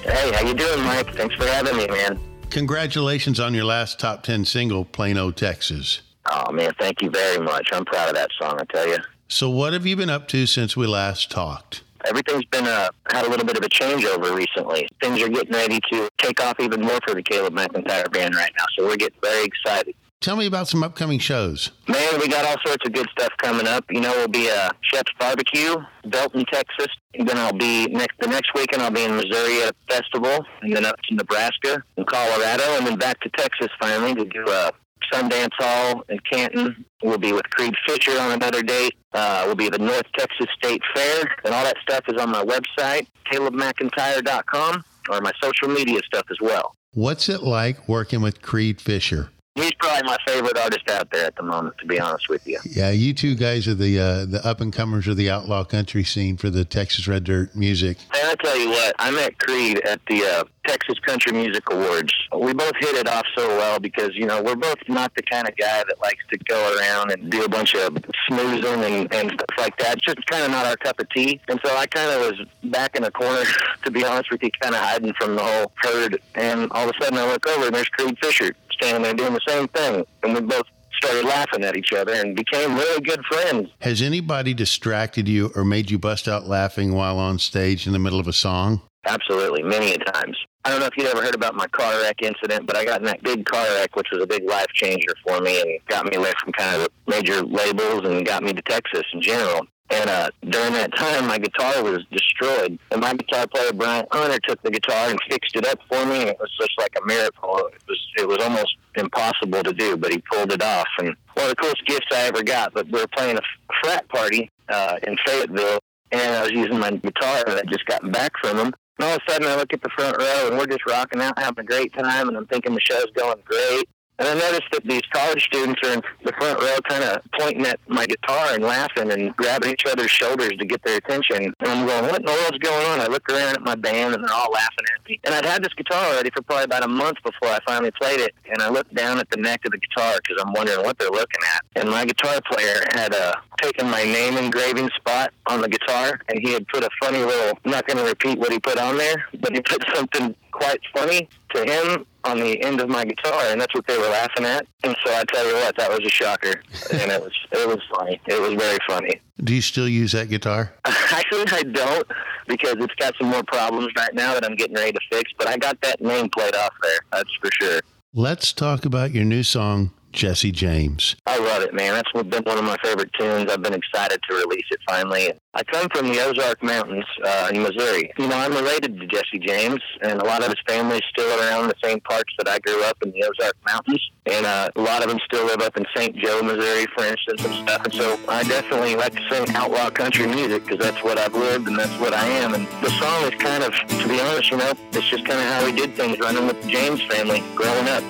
Hey, 0.02 0.32
how 0.34 0.46
you 0.46 0.54
doing, 0.54 0.82
Mike? 0.84 1.14
Thanks 1.16 1.36
for 1.36 1.46
having 1.46 1.78
me, 1.78 1.88
man. 1.88 2.20
Congratulations 2.50 3.40
on 3.40 3.54
your 3.54 3.66
last 3.66 4.00
top 4.00 4.24
10 4.24 4.46
single, 4.46 4.86
Plano, 4.86 5.32
Texas. 5.32 6.02
Oh 6.32 6.52
man, 6.52 6.72
thank 6.80 7.02
you 7.02 7.10
very 7.10 7.44
much. 7.44 7.70
I'm 7.74 7.86
proud 7.86 8.10
of 8.10 8.16
that 8.16 8.30
song, 8.40 8.58
I 8.60 8.64
tell 8.66 8.88
you. 8.88 8.98
So, 9.28 9.50
what 9.50 9.74
have 9.74 9.86
you 9.86 9.96
been 9.96 10.10
up 10.10 10.28
to 10.30 10.46
since 10.46 10.78
we 10.78 10.88
last 10.88 11.30
talked? 11.30 11.84
Everything's 12.06 12.46
been 12.46 12.66
uh, 12.66 12.90
had 13.10 13.26
a 13.26 13.30
little 13.30 13.46
bit 13.46 13.58
of 13.58 13.64
a 13.64 13.70
changeover 13.70 14.36
recently. 14.36 14.88
Things 15.02 15.22
are 15.22 15.30
getting 15.30 15.54
ready 15.54 15.80
to 15.92 16.10
take 16.18 16.42
off 16.42 16.60
even 16.60 16.82
more 16.82 17.00
for 17.06 17.14
the 17.14 17.24
Caleb 17.24 17.54
McIntyre 17.56 18.12
band 18.12 18.36
right 18.36 18.52
now, 18.58 18.66
so 18.78 18.86
we're 18.86 18.98
getting 18.98 19.20
very 19.22 19.46
excited. 19.46 19.96
Tell 20.24 20.38
me 20.38 20.46
about 20.46 20.70
some 20.70 20.84
upcoming 20.84 21.20
shows. 21.20 21.72
Man, 21.86 22.18
we 22.18 22.30
got 22.30 22.46
all 22.46 22.56
sorts 22.66 22.86
of 22.86 22.94
good 22.94 23.10
stuff 23.12 23.34
coming 23.40 23.68
up. 23.68 23.84
You 23.90 24.00
know, 24.00 24.12
we'll 24.12 24.30
be 24.30 24.48
a 24.48 24.72
Schoepf's 24.90 25.12
Barbecue, 25.20 25.76
Belton, 26.06 26.46
Texas. 26.46 26.88
And 27.14 27.28
then 27.28 27.38
I'll 27.38 27.52
be 27.52 27.88
next 27.88 28.18
the 28.22 28.28
next 28.28 28.54
weekend. 28.56 28.82
I'll 28.82 28.90
be 28.90 29.04
in 29.04 29.18
Missouri 29.18 29.64
at 29.64 29.72
a 29.72 29.94
festival, 29.94 30.46
and 30.62 30.74
then 30.74 30.86
up 30.86 30.96
to 31.10 31.16
Nebraska 31.16 31.84
and 31.98 32.08
Colorado, 32.08 32.64
and 32.78 32.88
then 32.88 32.98
back 32.98 33.20
to 33.20 33.30
Texas 33.36 33.68
finally 33.82 34.16
to 34.16 34.24
do 34.24 34.46
a 34.48 34.72
Sundance 35.12 35.52
Hall 35.60 36.06
in 36.08 36.20
Canton. 36.20 36.86
We'll 37.04 37.18
be 37.18 37.34
with 37.34 37.50
Creed 37.50 37.74
Fisher 37.86 38.18
on 38.18 38.32
another 38.32 38.64
date. 38.64 38.96
Uh, 39.12 39.44
we'll 39.46 39.56
be 39.56 39.66
at 39.66 39.74
the 39.74 39.80
North 39.80 40.10
Texas 40.18 40.48
State 40.56 40.84
Fair, 40.96 41.36
and 41.44 41.54
all 41.54 41.66
that 41.66 41.76
stuff 41.82 42.06
is 42.08 42.22
on 42.22 42.30
my 42.30 42.46
website, 42.46 43.08
calebmcintyre.com, 43.30 44.86
or 45.10 45.20
my 45.20 45.34
social 45.44 45.68
media 45.68 46.00
stuff 46.06 46.24
as 46.32 46.38
well. 46.40 46.76
What's 46.94 47.28
it 47.28 47.44
like 47.44 47.90
working 47.90 48.22
with 48.22 48.42
Creed 48.42 48.80
Fisher? 48.80 49.30
He's 49.56 49.74
probably 49.76 50.02
my 50.08 50.18
favorite 50.26 50.58
artist 50.58 50.90
out 50.90 51.12
there 51.12 51.28
at 51.28 51.36
the 51.36 51.44
moment, 51.44 51.78
to 51.78 51.86
be 51.86 52.00
honest 52.00 52.28
with 52.28 52.48
you. 52.48 52.60
Yeah, 52.66 52.90
you 52.90 53.14
two 53.14 53.36
guys 53.36 53.68
are 53.68 53.76
the 53.76 54.00
uh, 54.00 54.26
the 54.26 54.42
up 54.44 54.62
and 54.62 54.74
comers 54.74 55.08
of 55.08 55.16
the 55.16 55.30
outlaw 55.30 55.64
country 55.64 56.04
scene 56.04 56.38
for 56.38 56.50
the 56.50 56.66
Texas 56.66 57.08
Red 57.08 57.24
Dirt 57.26 57.56
music. 57.56 57.98
And 58.16 58.30
I 58.30 58.36
tell 58.44 58.58
you 58.58 58.70
what, 58.70 58.96
I 58.98 59.12
met 59.12 59.38
Creed 59.38 59.80
at 59.82 60.02
the 60.08 60.24
uh, 60.24 60.44
Texas 60.66 60.98
Country 61.00 61.34
Music 61.34 61.64
Awards. 61.72 62.12
We 62.36 62.54
both 62.54 62.74
hit 62.80 62.96
it 62.96 63.08
off 63.08 63.28
so 63.38 63.48
well 63.48 63.80
because 63.80 64.16
you 64.16 64.26
know 64.26 64.42
we're 64.42 64.56
both 64.56 64.80
not 64.88 65.14
the 65.14 65.22
kind 65.22 65.48
of 65.48 65.56
guy 65.56 65.84
that 65.84 66.02
likes 66.02 66.24
to 66.32 66.38
go 66.46 66.76
around 66.78 67.12
and 67.12 67.30
do 67.30 67.44
a 67.44 67.50
bunch 67.50 67.76
of 67.76 67.96
snoozing 68.28 68.84
and, 68.84 69.14
and 69.14 69.32
stuff 69.34 69.58
like 69.60 69.78
that. 69.78 69.98
It's 69.98 70.06
just 70.06 70.26
kind 70.26 70.46
of 70.46 70.50
not 70.50 70.66
our 70.66 70.78
cup 70.78 71.00
of 71.00 71.08
tea. 71.12 71.40
And 71.48 71.60
so 71.64 71.76
I 71.78 71.86
kind 71.86 72.10
of 72.10 72.32
was 72.32 72.48
back 72.72 72.96
in 72.96 73.04
a 73.04 73.12
corner, 73.12 73.44
to 73.84 73.92
be 73.92 74.04
honest 74.04 74.32
with 74.32 74.42
you, 74.42 74.50
kind 74.60 74.74
of 74.74 74.82
hiding 74.82 75.14
from 75.14 75.36
the 75.36 75.44
whole 75.44 75.72
herd. 75.76 76.20
And 76.34 76.72
all 76.72 76.90
of 76.90 76.96
a 77.00 77.04
sudden 77.04 77.20
I 77.20 77.28
look 77.32 77.46
over 77.48 77.68
and 77.68 77.76
there's 77.76 77.90
Creed 77.90 78.18
Fisher 78.20 78.56
standing 78.84 79.04
there 79.04 79.14
doing 79.14 79.34
the 79.34 79.42
same 79.48 79.68
thing, 79.70 80.06
and 80.24 80.34
we 80.34 80.42
both 80.42 80.66
started 81.02 81.26
laughing 81.26 81.64
at 81.64 81.76
each 81.76 81.92
other 81.94 82.14
and 82.14 82.36
became 82.36 82.76
really 82.76 83.02
good 83.02 83.22
friends. 83.26 83.70
Has 83.82 84.02
anybody 84.02 84.54
distracted 84.54 85.28
you 85.28 85.52
or 85.56 85.64
made 85.66 85.90
you 85.90 85.98
bust 85.98 86.28
out 86.28 86.48
laughing 86.48 86.94
while 86.94 87.18
on 87.18 87.40
stage 87.40 87.88
in 87.88 87.94
the 87.94 88.00
middle 88.00 88.20
of 88.20 88.28
a 88.28 88.34
song? 88.34 88.82
Absolutely, 89.06 89.64
many 89.64 89.94
a 89.94 89.98
times. 89.98 90.38
I 90.64 90.70
don't 90.70 90.80
know 90.80 90.86
if 90.86 90.96
you'd 90.96 91.08
ever 91.08 91.22
heard 91.22 91.36
about 91.36 91.56
my 91.56 91.68
car 91.68 92.02
wreck 92.02 92.22
incident, 92.22 92.68
but 92.68 92.78
I 92.78 92.86
got 92.86 93.02
in 93.02 93.06
that 93.06 93.22
big 93.22 93.46
car 93.46 93.66
wreck, 93.76 93.96
which 93.98 94.08
was 94.14 94.24
a 94.24 94.28
big 94.28 94.48
life 94.48 94.68
changer 94.74 95.14
for 95.26 95.42
me 95.42 95.60
and 95.60 95.80
got 95.90 96.06
me 96.06 96.16
away 96.16 96.32
from 96.42 96.54
kind 96.54 96.82
of 96.82 96.88
major 97.08 97.42
labels 97.42 98.06
and 98.06 98.26
got 98.26 98.44
me 98.44 98.54
to 98.54 98.62
Texas 98.62 99.04
in 99.14 99.22
general. 99.22 99.68
And 99.94 100.10
uh, 100.10 100.30
during 100.50 100.74
that 100.74 100.96
time, 100.96 101.28
my 101.28 101.38
guitar 101.38 101.84
was 101.84 102.04
destroyed. 102.12 102.80
And 102.92 103.02
my 103.02 103.14
guitar 103.14 103.46
player, 103.48 103.72
Brian 103.74 104.06
Hunter, 104.12 104.40
took 104.40 104.62
the 104.64 104.72
guitar 104.72 105.10
and 105.10 105.20
fixed 105.30 105.56
it 105.56 105.68
up 105.68 105.80
for 105.88 106.04
me. 106.06 106.22
And 106.22 106.30
it 106.30 106.38
was 106.40 106.50
just 106.60 106.72
like 106.80 106.94
a 107.00 107.06
miracle. 107.06 107.58
It 107.68 107.84
was, 107.88 108.08
it 108.18 108.28
was 108.28 108.40
almost 108.40 108.76
impossible 108.96 109.62
to 109.62 109.74
do, 109.74 109.96
but 109.96 110.12
he 110.12 110.18
pulled 110.32 110.52
it 110.52 110.64
off. 110.64 110.88
And 110.98 111.16
one 111.36 111.46
of 111.46 111.50
the 111.50 111.56
coolest 111.58 111.86
gifts 111.86 112.08
I 112.12 112.24
ever 112.24 112.44
got, 112.44 112.74
but 112.74 112.88
we 112.88 113.00
were 113.00 113.08
playing 113.08 113.38
a 113.38 113.42
frat 113.82 114.08
party 114.10 114.50
uh, 114.70 114.98
in 115.04 115.16
Fayetteville, 115.26 115.80
and 116.12 116.36
I 116.36 116.44
was 116.44 116.52
using 116.52 116.80
my 116.80 116.92
guitar 116.92 117.44
that 117.46 117.66
I 117.66 117.72
just 117.72 117.86
gotten 117.86 118.12
back 118.12 118.32
from 118.42 118.58
him. 118.58 118.74
And 119.00 119.08
all 119.08 119.16
of 119.16 119.22
a 119.28 119.32
sudden, 119.32 119.48
I 119.48 119.56
look 119.56 119.74
at 119.74 119.82
the 119.82 119.90
front 119.90 120.18
row, 120.18 120.48
and 120.48 120.58
we're 120.58 120.68
just 120.68 120.86
rocking 120.88 121.22
out, 121.22 121.38
having 121.38 121.64
a 121.64 121.68
great 121.68 121.94
time, 121.94 122.30
and 122.30 122.38
I'm 122.38 122.46
thinking 122.48 122.74
the 122.74 122.82
show's 122.82 123.12
going 123.16 123.42
great. 123.46 123.90
And 124.20 124.28
I 124.28 124.34
noticed 124.36 124.70
that 124.72 124.84
these 124.84 125.02
college 125.12 125.44
students 125.44 125.82
are 125.84 125.94
in 125.94 126.02
the 126.24 126.34
front 126.34 126.62
row 126.62 126.78
kind 126.88 127.04
of 127.04 127.22
pointing 127.40 127.66
at 127.66 127.80
my 127.88 128.06
guitar 128.06 128.54
and 128.54 128.64
laughing 128.64 129.12
and 129.12 129.36
grabbing 129.36 129.72
each 129.72 129.86
other's 129.86 130.12
shoulders 130.12 130.52
to 130.60 130.66
get 130.66 130.84
their 130.84 130.98
attention. 130.98 131.54
And 131.60 131.70
I'm 131.70 131.88
going, 131.88 132.06
what 132.06 132.20
in 132.20 132.26
the 132.26 132.32
world's 132.32 132.60
going 132.60 132.86
on? 132.88 133.02
I 133.02 133.08
look 133.08 133.28
around 133.30 133.56
at 133.56 133.62
my 133.62 133.76
band 133.76 134.14
and 134.14 134.24
they're 134.24 134.34
all 134.34 134.52
laughing 134.52 134.86
at 134.96 135.10
me. 135.10 135.20
And 135.24 135.34
I'd 135.34 135.46
had 135.46 135.64
this 135.64 135.74
guitar 135.74 136.12
already 136.12 136.30
for 136.30 136.44
probably 136.44 136.66
about 136.66 136.84
a 136.84 136.88
month 136.88 137.18
before 137.24 137.50
I 137.50 137.60
finally 137.66 137.92
played 137.92 138.20
it. 138.20 138.36
And 138.52 138.62
I 138.62 138.70
looked 138.70 138.94
down 138.94 139.20
at 139.20 139.30
the 139.32 139.38
neck 139.38 139.62
of 139.66 139.72
the 139.72 139.80
guitar 139.80 140.20
because 140.22 140.44
I'm 140.46 140.54
wondering 140.54 140.84
what 140.84 141.00
they're 141.00 141.10
looking 141.10 141.42
at. 141.56 141.82
And 141.82 141.90
my 141.90 142.06
guitar 142.06 142.40
player 142.52 142.84
had 142.94 143.16
uh, 143.16 143.34
taken 143.62 143.90
my 143.90 144.04
name 144.04 144.38
engraving 144.38 144.90
spot 144.96 145.34
on 145.48 145.62
the 145.62 145.70
guitar 145.70 146.20
and 146.30 146.40
he 146.40 146.54
had 146.54 146.68
put 146.68 146.84
a 146.84 146.90
funny 147.02 147.20
little, 147.20 147.58
I'm 147.66 147.72
not 147.72 147.88
going 147.88 147.98
to 147.98 148.06
repeat 148.06 148.38
what 148.38 148.52
he 148.52 148.60
put 148.60 148.78
on 148.78 148.98
there, 148.98 149.26
but 149.42 149.54
he 149.54 149.62
put 149.62 149.84
something 149.96 150.36
quite 150.52 150.82
funny 150.94 151.28
to 151.56 151.64
him 151.64 152.06
on 152.26 152.40
the 152.40 152.62
end 152.64 152.80
of 152.80 152.90
my 152.90 153.06
guitar, 153.06 153.44
and 153.48 153.60
that's 153.60 153.74
what 153.74 153.86
they 153.88 153.98
were 153.98 154.10
laughing 154.10 154.46
at. 154.46 154.66
And 154.84 154.96
so 155.06 155.14
I 155.14 155.24
tell 155.26 155.48
you 155.48 155.56
what, 155.56 155.76
that 155.78 155.90
was 155.90 156.00
a 156.06 156.10
shocker, 156.10 156.62
and 156.92 157.12
it 157.12 157.22
was 157.22 157.34
it 157.52 157.68
was 157.68 157.80
funny. 157.94 158.20
It 158.28 158.42
was 158.42 158.54
very 158.54 158.78
funny. 158.88 159.22
Do 159.44 159.54
you 159.54 159.62
still 159.62 159.88
use 159.88 160.12
that 160.14 160.30
guitar? 160.30 160.74
Actually, 160.86 161.46
I 161.52 161.64
don't 161.64 162.08
because 162.48 162.76
it's 162.80 162.96
got 162.96 163.14
some 163.20 163.30
more 163.30 163.44
problems 163.44 163.90
right 163.98 164.14
now 164.14 164.34
that 164.34 164.46
I'm 164.46 164.56
getting 164.56 164.76
ready 164.76 164.94
to 164.94 165.00
fix. 165.12 165.32
But 165.38 165.48
I 165.48 165.58
got 165.58 165.80
that 165.82 166.02
nameplate 166.02 166.56
off 166.56 166.74
there, 166.82 167.00
that's 167.12 167.30
for 167.42 167.50
sure. 167.62 167.82
Let's 168.14 168.54
talk 168.54 168.86
about 168.86 169.12
your 169.12 169.26
new 169.26 169.44
song, 169.44 169.92
Jesse 170.14 170.52
James. 170.52 171.16
I 171.26 171.38
love 171.38 171.64
it, 171.64 171.74
man. 171.74 171.94
That's 171.94 172.12
been 172.12 172.44
one 172.44 172.58
of 172.58 172.64
my 172.64 172.78
favorite 172.84 173.12
tunes. 173.20 173.52
I've 173.52 173.62
been 173.62 173.74
excited 173.74 174.20
to 174.30 174.36
release 174.36 174.66
it 174.72 174.80
finally. 174.88 175.34
I 175.56 175.64
come 175.64 175.90
from 175.90 176.08
the 176.08 176.20
Ozark 176.22 176.64
Mountains 176.64 177.06
uh, 177.24 177.52
in 177.54 177.62
Missouri. 177.62 178.12
You 178.18 178.28
know, 178.28 178.36
I'm 178.36 178.54
related 178.54 179.00
to 179.00 179.08
Jesse 179.08 179.40
James, 179.40 179.82
and 180.02 180.22
a 180.22 180.26
lot 180.26 180.42
of 180.42 180.48
his 180.48 180.60
family 180.68 180.98
is 180.98 181.04
still 181.10 181.40
around 181.40 181.68
the 181.68 181.76
same 181.84 182.00
parts 182.02 182.34
that 182.38 182.48
I 182.48 182.60
grew 182.60 182.84
up 182.84 182.98
in 183.04 183.12
the 183.12 183.24
Ozark 183.24 183.56
Mountains. 183.66 184.02
And 184.26 184.46
uh, 184.46 184.70
a 184.76 184.82
lot 184.82 185.04
of 185.04 185.10
them 185.10 185.20
still 185.26 185.46
live 185.46 185.62
up 185.62 185.76
in 185.78 185.86
St. 185.96 186.16
Joe, 186.16 186.42
Missouri, 186.42 186.86
for 186.96 187.06
instance, 187.06 187.44
and 187.44 187.54
stuff. 187.56 187.84
And 187.84 187.94
so 187.94 188.20
I 188.30 188.44
definitely 188.44 188.96
like 188.96 189.14
to 189.14 189.30
sing 189.30 189.56
outlaw 189.56 189.90
country 189.90 190.28
music 190.28 190.66
because 190.66 190.80
that's 190.80 191.04
what 191.04 191.18
I've 191.18 191.36
lived 191.36 191.68
and 191.68 191.78
that's 191.78 192.00
what 192.00 192.14
I 192.14 192.26
am. 192.26 192.54
And 192.54 192.66
the 192.82 192.90
song 192.92 193.24
is 193.24 193.36
kind 193.40 193.64
of, 193.64 193.74
to 193.74 194.08
be 194.08 194.22
honest, 194.22 194.50
you 194.50 194.58
know, 194.58 194.74
it's 194.94 195.10
just 195.10 195.26
kind 195.26 195.40
of 195.40 195.46
how 195.46 195.66
we 195.66 195.72
did 195.74 195.96
things 195.96 196.20
running 196.20 196.48
with 196.48 196.62
the 196.62 196.70
James 196.70 197.02
family 197.04 197.44
growing 197.56 197.88
up. 197.90 198.04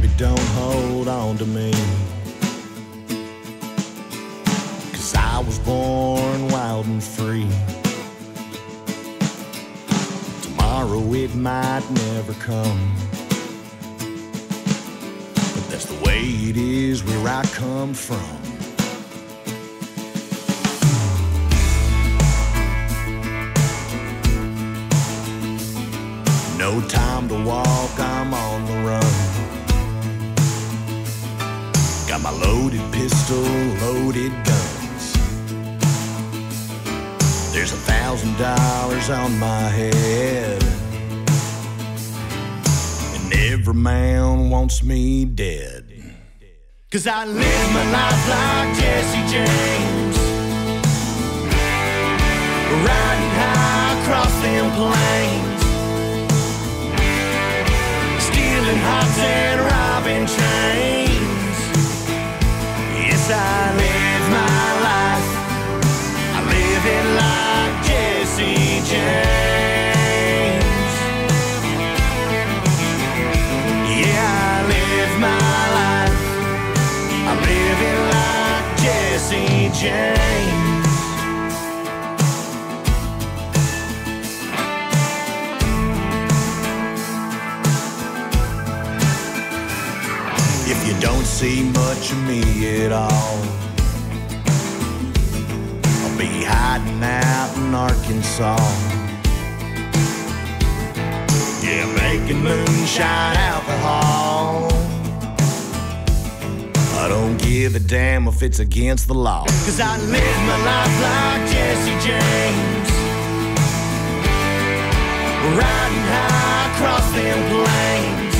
Baby, 0.00 0.14
don't 0.16 0.48
hold 0.56 1.08
on 1.08 1.36
to 1.36 1.44
me. 1.44 1.72
Cause 4.92 5.14
I 5.14 5.42
was 5.46 5.58
born 5.58 6.48
wild 6.48 6.86
and 6.86 7.04
free. 7.04 7.46
Tomorrow 10.40 11.12
it 11.12 11.34
might 11.34 11.82
never 11.90 12.32
come. 12.34 12.96
But 15.34 15.68
that's 15.68 15.84
the 15.84 16.02
way 16.02 16.20
it 16.20 16.56
is 16.56 17.04
where 17.04 17.28
I 17.28 17.44
come 17.52 17.92
from. 17.92 18.38
No 26.56 26.80
time 26.88 27.28
to 27.28 27.44
walk, 27.44 27.98
I'm 27.98 28.32
on 28.32 28.64
the 28.64 28.88
run. 28.88 29.29
My 32.30 32.46
loaded 32.46 32.92
pistol, 32.92 33.42
loaded 33.80 34.32
guns. 34.44 35.12
There's 37.52 37.72
a 37.72 37.76
thousand 37.76 38.36
dollars 38.38 39.10
on 39.10 39.38
my 39.38 39.62
head. 39.68 40.62
And 43.14 43.32
every 43.32 43.74
man 43.74 44.50
wants 44.50 44.82
me 44.82 45.24
dead. 45.24 45.86
Cause 46.90 47.06
I 47.06 47.24
live 47.24 47.72
my 47.72 47.90
life 47.90 48.28
like 48.28 48.78
Jesse 48.78 49.24
James. 49.32 50.16
Riding 52.86 53.32
high 53.40 54.02
across 54.02 54.34
them 54.42 54.66
plains. 54.78 55.62
Stealing 58.22 58.80
hops 58.86 59.18
and 59.18 59.60
robbing 59.60 60.26
trains. 60.26 60.49
James. 79.80 80.86
If 90.68 90.86
you 90.86 91.00
don't 91.00 91.24
see 91.24 91.62
much 91.62 92.12
of 92.12 92.18
me 92.28 92.84
at 92.84 92.92
all, 92.92 93.38
I'll 96.02 96.18
be 96.18 96.44
hiding 96.44 97.02
out 97.02 97.56
in 97.56 97.74
Arkansas. 97.74 98.58
Yeah, 101.64 101.86
making 101.96 102.42
moonshine 102.42 103.36
alcohol. 103.38 104.99
I 107.00 107.08
don't 107.08 107.38
give 107.38 107.74
a 107.76 107.78
damn 107.80 108.28
if 108.28 108.42
it's 108.42 108.58
against 108.58 109.08
the 109.08 109.14
law. 109.14 109.46
Cause 109.64 109.80
I 109.80 109.96
live 109.96 110.38
my 110.50 110.58
life 110.70 110.96
like 111.08 111.42
Jesse 111.48 111.96
James. 112.06 112.90
Riding 115.56 116.06
high 116.12 116.68
across 116.70 117.06
them 117.16 117.38
plains. 117.48 118.34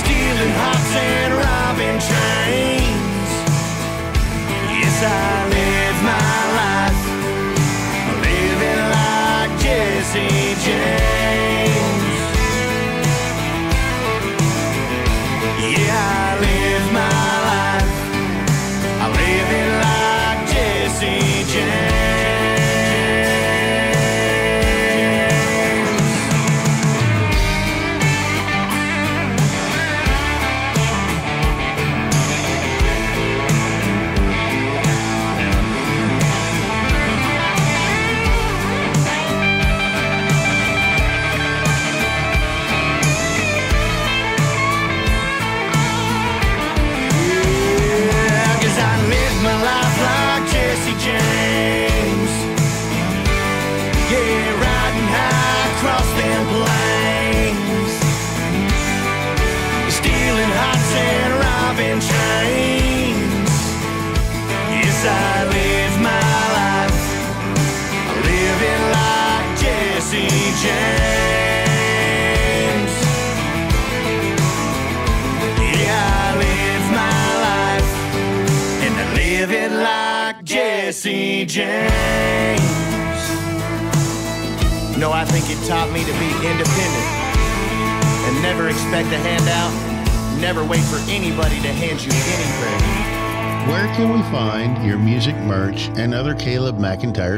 Stealing 0.00 0.54
hops 0.62 0.92
and 0.96 1.34
robbing 1.44 1.98
trains. 2.08 3.30
Yes, 4.80 4.96
I 5.04 5.44
live 5.52 5.98
my 6.12 6.38
life. 6.60 7.00
Living 8.24 8.82
like 8.96 9.52
Jesse 9.60 10.56
James. 10.64 11.49
Yeah, 15.62 15.92
I 15.92 16.40
live 16.40 16.92
my 16.94 17.19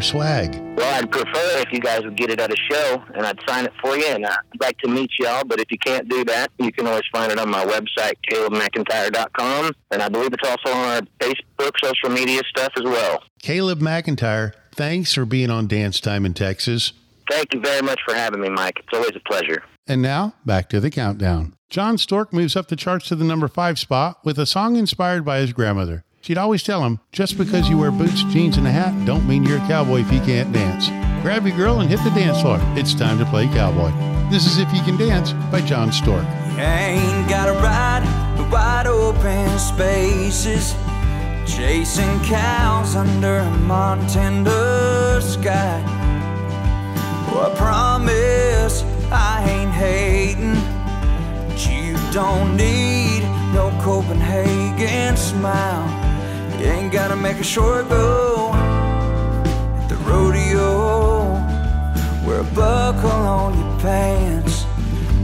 swag? 0.03 0.55
Well, 0.77 0.95
I'd 0.99 1.11
prefer 1.11 1.61
if 1.61 1.73
you 1.73 1.81
guys 1.81 2.03
would 2.03 2.17
get 2.17 2.31
it 2.31 2.41
at 2.41 2.51
a 2.51 2.57
show, 2.71 3.03
and 3.15 3.27
I'd 3.27 3.39
sign 3.47 3.65
it 3.65 3.73
for 3.81 3.97
you, 3.97 4.07
and 4.07 4.27
I'd 4.27 4.61
like 4.61 4.79
to 4.79 4.89
meet 4.89 5.11
y'all. 5.19 5.45
But 5.45 5.61
if 5.61 5.71
you 5.71 5.79
can't 5.79 6.09
do 6.09 6.25
that, 6.25 6.51
you 6.59 6.73
can 6.73 6.87
always 6.87 7.05
find 7.13 7.31
it 7.33 7.39
on 7.39 7.49
my 7.49 7.65
website, 7.65 8.15
calebmcintyre.com, 8.31 9.73
and 9.91 10.03
I 10.03 10.09
believe 10.09 10.33
it's 10.33 10.49
also 10.49 10.77
on 10.77 10.89
our 10.89 11.01
Facebook, 11.21 11.73
social 11.83 12.11
media 12.11 12.41
stuff 12.49 12.73
as 12.77 12.85
well. 12.85 13.23
Caleb 13.43 13.81
McIntyre, 13.81 14.53
thanks 14.73 15.15
for 15.15 15.25
being 15.25 15.51
on 15.51 15.67
Dance 15.67 16.01
Time 16.01 16.27
in 16.27 16.35
Texas. 16.35 16.93
Thank 17.31 17.55
you 17.55 17.61
very 17.61 17.83
much 17.83 18.01
for 18.07 18.15
having 18.15 18.41
me, 18.41 18.51
Mike. 18.51 18.79
It's 18.79 18.93
always 18.93 19.13
a 19.17 19.21
pleasure. 19.29 19.63
And 19.87 20.03
now, 20.03 20.35
back 20.45 20.69
to 20.71 20.81
the 20.81 20.91
countdown. 20.91 21.55
John 21.69 21.97
Stork 21.99 22.33
moves 22.33 22.55
up 22.55 22.69
the 22.69 22.77
charts 22.77 23.09
to 23.09 23.17
the 23.17 23.25
number 23.25 23.49
five 23.49 23.79
spot 23.79 24.19
with 24.25 24.39
a 24.39 24.47
song 24.47 24.77
inspired 24.77 25.25
by 25.25 25.39
his 25.39 25.53
grandmother. 25.53 26.05
She'd 26.23 26.39
always 26.39 26.63
tell 26.63 26.85
him, 26.85 27.01
just 27.11 27.37
because 27.37 27.69
you 27.69 27.79
wear 27.79 27.91
boots, 27.91 28.23
jeans, 28.23 28.57
and 28.57 28.65
a 28.65 28.71
hat, 28.71 28.95
don't 29.05 29.27
mean 29.27 29.43
you're 29.43 29.59
a 29.59 29.67
cowboy 29.67 30.03
if 30.03 30.13
you 30.13 30.21
can't 30.21 30.53
dance. 30.53 30.87
Grab 31.21 31.45
your 31.45 31.57
girl 31.57 31.81
and 31.81 31.91
hit 31.91 31.99
the 32.05 32.11
dance 32.11 32.41
floor. 32.41 32.61
It's 32.79 32.95
time 32.95 33.19
to 33.19 33.25
play 33.25 33.49
cowboy. 33.49 33.91
This 34.31 34.47
is 34.47 34.59
If 34.59 34.73
You 34.73 34.83
Can 34.83 34.97
Dance 34.97 35.33
by 35.51 35.63
John 35.63 35.91
Stork. 35.91 36.25
Ain't 36.57 37.29
gotta 37.29 37.55
ride 37.55 38.05
the 38.39 38.45
wide 38.45 38.87
open 38.87 39.59
spaces, 39.59 40.77
chasing 41.45 42.21
cows 42.21 42.95
under 42.95 43.39
a 43.39 43.51
Montana 43.59 45.21
sky. 45.21 45.83
I 47.35 47.53
promise 47.57 48.85
I 49.11 49.45
ain't 49.51 49.73
hating, 49.73 50.55
but 51.49 51.69
you 51.69 51.97
don't 52.13 52.57
need 52.57 53.25
no 53.53 53.77
Copenhagen 53.83 55.17
smile. 55.17 56.02
You 56.63 56.69
ain't 56.69 56.93
gotta 56.93 57.17
make 57.17 57.39
a 57.39 57.43
short 57.43 57.89
go 57.89 58.53
at 58.55 59.89
the 59.89 59.97
rodeo. 60.09 61.25
Wear 62.25 62.39
a 62.39 62.45
buckle 62.55 63.11
on 63.11 63.59
your 63.59 63.81
pants 63.81 64.65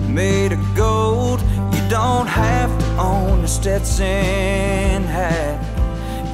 made 0.09 0.51
of 0.51 0.74
gold. 0.74 1.41
You 1.72 1.89
don't 1.89 2.26
have 2.26 2.76
to 2.80 2.86
own 2.99 3.45
a 3.45 3.47
Stetson 3.47 5.05
hat. 5.05 5.62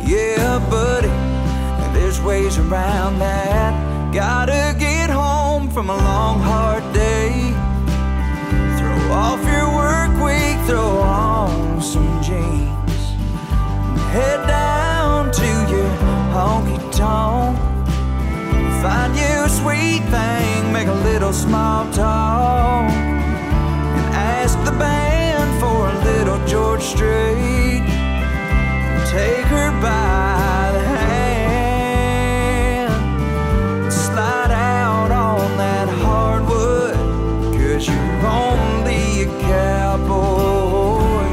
Yeah, 0.09 0.59
buddy, 0.71 1.09
there's 1.93 2.19
ways 2.23 2.57
around 2.57 3.19
that. 3.19 4.15
Gotta 4.15 4.75
get 4.79 5.11
home 5.11 5.69
from 5.69 5.91
a 5.91 5.97
long, 5.99 6.41
hard 6.41 6.85
day. 6.95 7.53
Throw 8.79 9.13
off 9.13 9.43
your 9.53 9.69
work 9.83 10.13
week, 10.25 10.57
throw 10.67 10.97
on 11.03 11.83
some 11.83 12.23
jeans. 12.23 13.03
Head 14.15 14.49
down 14.49 14.84
honky 16.35 16.79
tonk. 16.91 17.57
Find 18.83 19.13
you 19.15 19.45
a 19.45 19.49
sweet 19.49 20.03
thing, 20.15 20.73
make 20.73 20.89
a 20.89 21.01
little 21.11 21.33
small 21.33 21.89
talk. 21.93 22.91
And 22.91 24.07
ask 24.15 24.59
the 24.65 24.73
band 24.73 25.51
for 25.61 25.89
a 25.95 25.97
little 26.11 26.41
George 26.45 26.83
Strait. 26.83 27.85
Take 29.15 29.47
her 29.55 29.71
by 29.81 30.71
the 30.77 30.85
hand. 31.07 31.93
Slide 33.93 34.51
out 34.51 35.13
on 35.13 35.57
that 35.57 35.89
hardwood. 36.03 36.97
Cause 37.57 37.87
you're 37.87 38.27
only 38.27 39.23
a 39.23 39.27
cowboy 39.53 41.27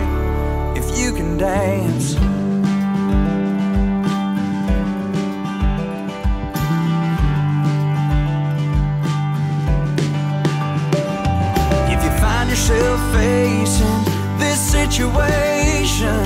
if 0.80 0.86
you 0.96 1.12
can 1.12 1.38
dance. 1.38 1.91
Find 12.42 12.50
yourself 12.50 13.00
facing 13.14 14.04
this 14.40 14.60
situation, 14.60 16.26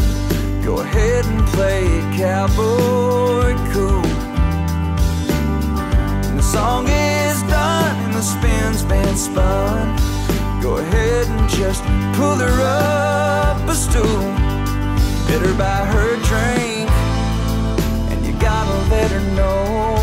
go 0.64 0.80
ahead 0.80 1.26
and 1.26 1.46
play 1.48 1.84
it 1.84 2.18
cowboy 2.18 3.54
cool. 3.74 4.02
When 6.24 6.38
the 6.38 6.42
song 6.42 6.88
is 6.88 7.42
done 7.44 7.98
and 8.06 8.14
the 8.14 8.22
spin's 8.22 8.84
been 8.84 9.18
spun, 9.18 9.98
go 10.62 10.78
ahead 10.78 11.28
and 11.28 11.50
just 11.50 11.84
pull 12.16 12.38
her 12.38 12.62
up 12.64 13.68
a 13.68 13.76
stool. 13.76 14.32
Better 15.28 15.54
buy 15.56 15.84
her 15.84 16.16
drink, 16.30 16.90
and 18.10 18.26
you 18.26 18.32
gotta 18.40 18.90
let 18.90 19.12
her 19.12 19.26
know. 19.36 19.98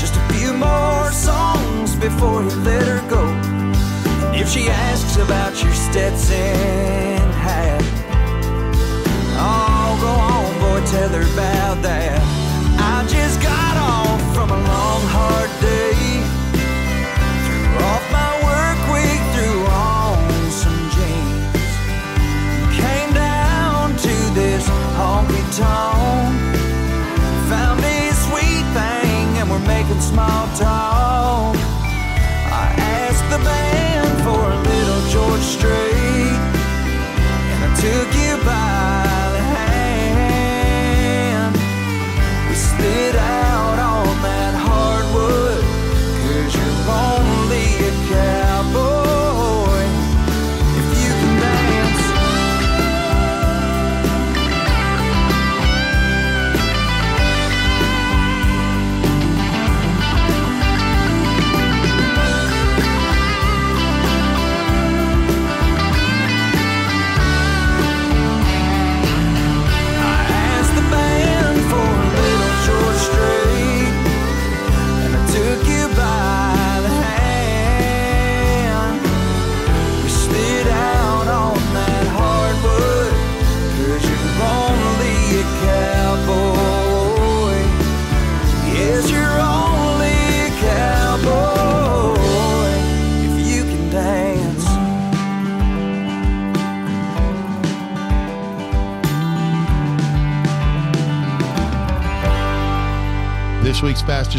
Just 0.00 0.16
a 0.16 0.34
few 0.34 0.52
more 0.52 1.12
songs 1.12 1.94
before 1.94 2.42
you 2.42 2.50
let 2.64 2.88
her 2.88 3.08
go. 3.08 3.49
If 4.40 4.48
she 4.48 4.70
asks 4.70 5.16
about 5.16 5.62
your 5.62 5.74
Stetson 5.74 7.20
hat, 7.44 7.82
oh, 9.36 9.92
go 10.00 10.08
on, 10.08 10.48
boy, 10.60 10.80
tell 10.88 11.10
her 11.10 11.26
about 11.34 11.82
that. 11.82 12.16
I 12.80 13.04
just 13.06 13.36
got 13.42 13.76
off 13.76 14.16
from 14.32 14.48
a 14.48 14.56
long, 14.56 15.02
hard 15.12 15.50
day. 15.60 16.24
Threw 17.44 17.68
off 17.84 18.04
my 18.08 18.32
work 18.48 18.80
week, 18.96 19.20
threw 19.36 19.60
on 19.68 20.16
some 20.48 20.88
jeans. 20.96 21.76
Came 22.80 23.12
down 23.12 23.92
to 23.92 24.14
this 24.32 24.64
honky 24.96 25.44
tonk. 25.52 26.32
Found 27.52 27.78
this 27.84 28.16
sweet 28.24 28.64
thing, 28.72 29.36
and 29.36 29.50
we're 29.50 29.68
making 29.68 30.00
small 30.00 30.48
talk. 30.56 31.54
I 32.48 32.72
asked 33.04 33.28
the 33.28 33.44
band 33.44 33.76
a 33.76 33.79
little 35.56 35.89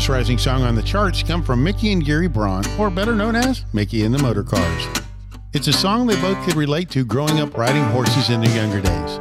fastest 0.01 0.09
rising 0.09 0.37
song 0.39 0.63
on 0.63 0.73
the 0.73 0.81
charts 0.81 1.21
come 1.21 1.43
from 1.43 1.63
Micky 1.63 1.91
and 1.91 2.03
Gary 2.03 2.27
Braun, 2.27 2.63
or 2.79 2.89
better 2.89 3.13
known 3.13 3.35
as 3.35 3.65
Micky 3.71 4.03
and 4.03 4.11
the 4.11 4.17
Motorcars. 4.17 5.05
It's 5.53 5.67
a 5.67 5.73
song 5.73 6.07
they 6.07 6.19
both 6.21 6.43
could 6.43 6.55
relate 6.55 6.89
to 6.91 7.05
growing 7.05 7.39
up 7.39 7.55
riding 7.55 7.83
horses 7.83 8.31
in 8.31 8.41
their 8.41 8.55
younger 8.55 8.81
days. 8.81 9.19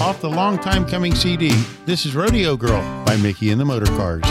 Off 0.00 0.22
the 0.22 0.30
long 0.30 0.58
time 0.58 0.86
coming 0.86 1.14
CD, 1.14 1.50
this 1.84 2.06
is 2.06 2.14
Rodeo 2.14 2.56
Girl 2.56 2.80
by 3.04 3.16
Micky 3.18 3.50
and 3.50 3.60
the 3.60 3.64
Motorcars. 3.64 4.24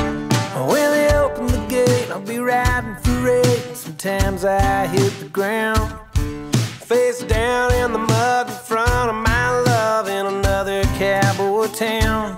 When 0.67 0.91
they 0.91 1.13
open 1.13 1.45
the 1.45 1.67
gate, 1.69 2.09
I'll 2.09 2.19
be 2.21 2.39
riding 2.39 2.95
for 3.03 3.21
race. 3.21 3.83
times 3.99 4.43
I 4.43 4.87
hit 4.87 5.13
the 5.19 5.29
ground. 5.29 5.99
Face 6.15 7.21
down 7.23 7.73
in 7.75 7.93
the 7.93 7.99
mud 7.99 8.47
in 8.47 8.55
front 8.55 9.09
of 9.09 9.15
my 9.15 9.49
love 9.67 10.07
in 10.07 10.25
another 10.25 10.83
cowboy 10.97 11.67
town. 11.67 12.37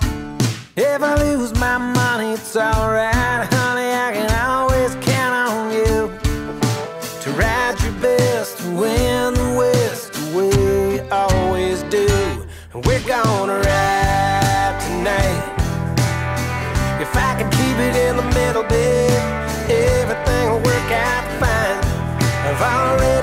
If 0.76 1.04
I 1.04 1.14
lose 1.22 1.54
my 1.60 1.78
money, 1.78 2.34
it's 2.34 2.56
alright, 2.56 3.53
keep 17.74 17.82
it 17.82 17.96
in 17.96 18.18
the 18.18 18.24
middle, 18.36 18.64
babe, 18.64 19.10
everything 19.70 20.50
will 20.50 20.60
work 20.60 20.92
out 20.92 21.26
fine. 21.40 21.80
I've 22.46 22.62
already 22.62 23.23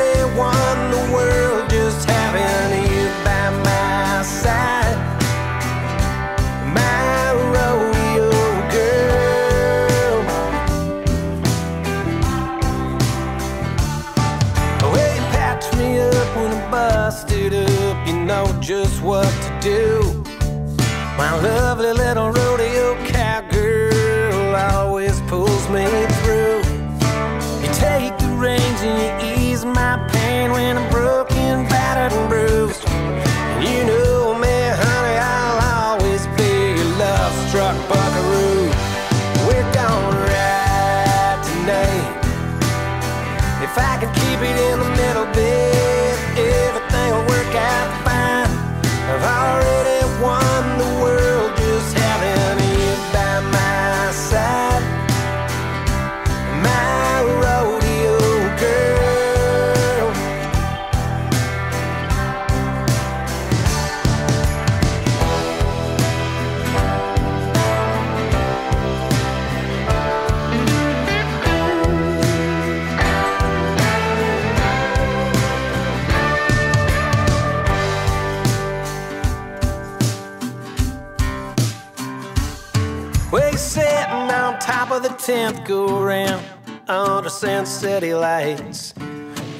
10th 85.91 85.99
go 85.99 86.03
round 86.03 86.45
under 86.89 87.31
Sin 87.31 87.67
City 87.67 88.15
lights. 88.15 88.95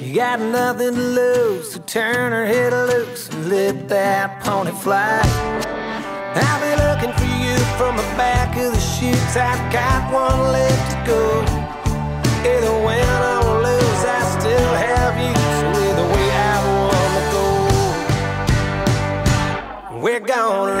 You 0.01 0.15
got 0.15 0.39
nothing 0.39 0.93
to 0.93 1.01
lose, 1.01 1.73
so 1.73 1.79
turn 1.81 2.31
her 2.31 2.45
head 2.45 2.73
loose 2.73 3.29
and 3.29 3.49
let 3.49 3.89
that 3.89 4.41
pony 4.43 4.71
fly. 4.71 5.21
I'll 6.33 6.61
be 6.61 6.73
looking 6.83 7.13
for 7.17 7.31
you 7.45 7.57
from 7.77 7.97
the 7.97 8.07
back 8.17 8.55
of 8.57 8.73
the 8.73 8.79
chutes. 8.79 9.35
I've 9.35 9.71
got 9.71 10.11
one 10.11 10.51
left 10.51 10.91
to 10.91 10.97
go. 11.05 11.43
Either 12.49 12.75
win 12.85 13.21
or 13.31 13.61
lose, 13.61 14.03
I 14.05 14.21
still 14.39 14.73
have 14.87 15.15
you. 15.23 15.33
So 15.59 15.65
either 15.87 16.07
way, 16.13 16.27
I 16.31 16.57
wanna 16.87 17.23
go. 19.91 19.99
We're 19.99 20.19
gonna 20.19 20.80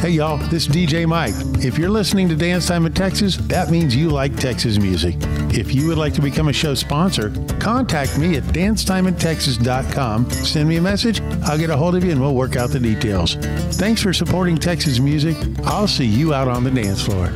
Hey 0.00 0.10
y'all, 0.10 0.36
this 0.36 0.66
is 0.66 0.68
DJ 0.68 1.06
Mike. 1.06 1.32
If 1.64 1.78
you're 1.78 1.88
listening 1.88 2.28
to 2.28 2.36
Dance 2.36 2.68
Time 2.68 2.84
in 2.84 2.92
Texas, 2.92 3.38
that 3.38 3.70
means 3.70 3.96
you 3.96 4.10
like 4.10 4.36
Texas 4.36 4.78
music. 4.78 5.16
If 5.54 5.74
you 5.74 5.88
would 5.88 5.96
like 5.96 6.12
to 6.14 6.20
become 6.20 6.48
a 6.48 6.52
show 6.52 6.74
sponsor, 6.74 7.30
contact 7.60 8.18
me 8.18 8.36
at 8.36 8.42
dancetimeintexas.com. 8.42 10.30
Send 10.30 10.68
me 10.68 10.76
a 10.76 10.82
message, 10.82 11.22
I'll 11.44 11.56
get 11.56 11.70
a 11.70 11.76
hold 11.78 11.96
of 11.96 12.04
you 12.04 12.10
and 12.10 12.20
we'll 12.20 12.34
work 12.34 12.56
out 12.56 12.68
the 12.70 12.78
details. 12.78 13.36
Thanks 13.78 14.02
for 14.02 14.12
supporting 14.12 14.58
Texas 14.58 15.00
music. 15.00 15.34
I'll 15.64 15.88
see 15.88 16.04
you 16.06 16.34
out 16.34 16.46
on 16.46 16.62
the 16.62 16.70
dance 16.70 17.02
floor. 17.02 17.32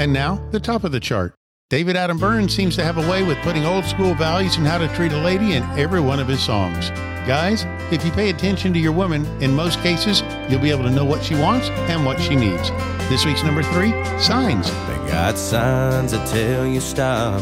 And 0.00 0.14
now, 0.14 0.42
the 0.52 0.60
top 0.60 0.84
of 0.84 0.90
the 0.90 1.00
chart. 1.00 1.34
David 1.68 1.96
Adam 1.96 2.16
Byrnes 2.16 2.54
seems 2.54 2.76
to 2.76 2.84
have 2.84 2.96
a 2.96 3.10
way 3.10 3.22
with 3.22 3.36
putting 3.38 3.66
old 3.66 3.84
school 3.84 4.14
values 4.14 4.56
and 4.56 4.66
how 4.66 4.78
to 4.78 4.88
treat 4.94 5.12
a 5.12 5.18
lady 5.18 5.52
in 5.52 5.62
every 5.78 6.00
one 6.00 6.18
of 6.18 6.28
his 6.28 6.42
songs. 6.42 6.90
Guys, 7.26 7.66
if 7.90 8.04
you 8.04 8.12
pay 8.12 8.30
attention 8.30 8.72
to 8.72 8.78
your 8.78 8.92
woman, 8.92 9.26
in 9.42 9.52
most 9.52 9.80
cases, 9.80 10.22
you'll 10.48 10.60
be 10.60 10.70
able 10.70 10.84
to 10.84 10.90
know 10.90 11.04
what 11.04 11.24
she 11.24 11.34
wants 11.34 11.68
and 11.90 12.06
what 12.06 12.20
she 12.20 12.36
needs. 12.36 12.70
This 13.08 13.24
week's 13.24 13.42
number 13.42 13.64
three 13.64 13.90
Signs. 14.20 14.70
They 14.70 14.96
got 15.08 15.36
signs 15.36 16.12
that 16.12 16.24
tell 16.28 16.64
you 16.64 16.78
stop, 16.78 17.40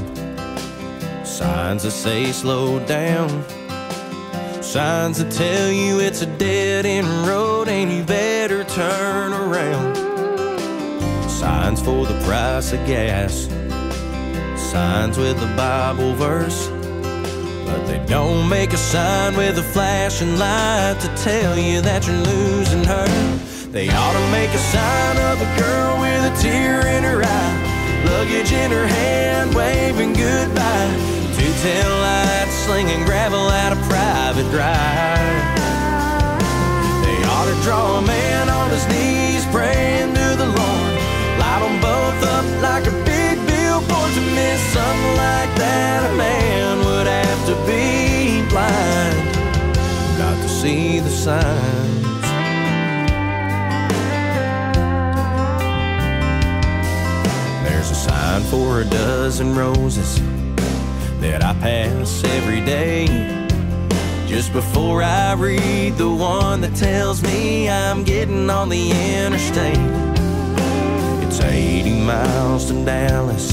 signs 1.22 1.82
that 1.82 1.90
say 1.90 2.32
slow 2.32 2.78
down, 2.86 3.28
signs 4.62 5.18
that 5.18 5.30
tell 5.30 5.70
you 5.70 6.00
it's 6.00 6.22
a 6.22 6.26
dead 6.38 6.86
end 6.86 7.06
road 7.26 7.68
and 7.68 7.92
you 7.92 8.04
better 8.04 8.64
turn 8.64 9.34
around. 9.34 9.96
Signs 11.28 11.82
for 11.82 12.06
the 12.06 12.18
price 12.24 12.72
of 12.72 12.86
gas, 12.86 13.48
signs 14.56 15.18
with 15.18 15.36
a 15.42 15.54
Bible 15.58 16.14
verse. 16.14 16.73
But 17.66 17.86
they 17.86 17.98
don't 18.06 18.48
make 18.48 18.72
a 18.72 18.76
sign 18.76 19.36
with 19.36 19.58
a 19.58 19.62
flashing 19.62 20.38
light 20.38 20.96
to 21.00 21.08
tell 21.22 21.58
you 21.58 21.80
that 21.80 22.06
you're 22.06 22.24
losing 22.32 22.84
her. 22.84 23.08
They 23.70 23.88
ought 23.90 24.12
to 24.12 24.24
make 24.30 24.50
a 24.50 24.64
sign 24.74 25.16
of 25.30 25.42
a 25.42 25.50
girl 25.58 26.00
with 26.00 26.30
a 26.30 26.34
tear 26.40 26.86
in 26.86 27.02
her 27.02 27.22
eye, 27.24 27.56
luggage 28.06 28.52
in 28.52 28.70
her 28.70 28.86
hand, 28.86 29.54
waving 29.54 30.12
goodbye. 30.12 30.94
Two 31.34 31.52
tail 31.62 31.90
lights 31.98 32.54
slinging 32.64 33.04
gravel 33.04 33.50
at 33.50 33.72
a 33.72 33.80
private 33.90 34.48
drive. 34.54 35.44
They 37.02 37.18
ought 37.26 37.48
to 37.50 37.56
draw 37.66 37.98
a 37.98 38.02
man 38.06 38.48
on 38.48 38.70
his 38.70 38.86
knees, 38.86 39.44
praying 39.46 40.14
to 40.14 40.28
the 40.38 40.46
Lord. 40.46 40.92
Light 41.42 41.60
them 41.66 41.76
both 41.82 42.20
up 42.30 42.46
like 42.62 42.86
a 42.86 42.94
big 43.02 43.36
billboard 43.50 44.10
to 44.14 44.22
miss 44.38 44.60
something 44.70 45.16
like 45.18 45.50
that. 45.58 46.12
A 46.12 46.16
man 46.16 46.53
to 47.54 47.66
be 47.66 48.46
blind 48.48 49.34
not 50.18 50.36
to 50.42 50.48
see 50.48 51.00
the 51.00 51.10
signs. 51.10 52.22
There's 57.64 57.90
a 57.90 57.94
sign 57.94 58.42
for 58.42 58.80
a 58.80 58.84
dozen 58.84 59.54
roses 59.54 60.20
that 61.20 61.42
I 61.42 61.54
pass 61.54 62.24
every 62.24 62.60
day. 62.60 63.06
Just 64.26 64.52
before 64.52 65.02
I 65.02 65.34
read 65.34 65.96
the 65.96 66.10
one 66.10 66.60
that 66.62 66.74
tells 66.74 67.22
me 67.22 67.68
I'm 67.68 68.02
getting 68.04 68.50
on 68.50 68.68
the 68.68 68.90
interstate. 68.90 69.78
It's 71.24 71.40
80 71.40 72.00
miles 72.00 72.66
to 72.66 72.84
Dallas 72.84 73.52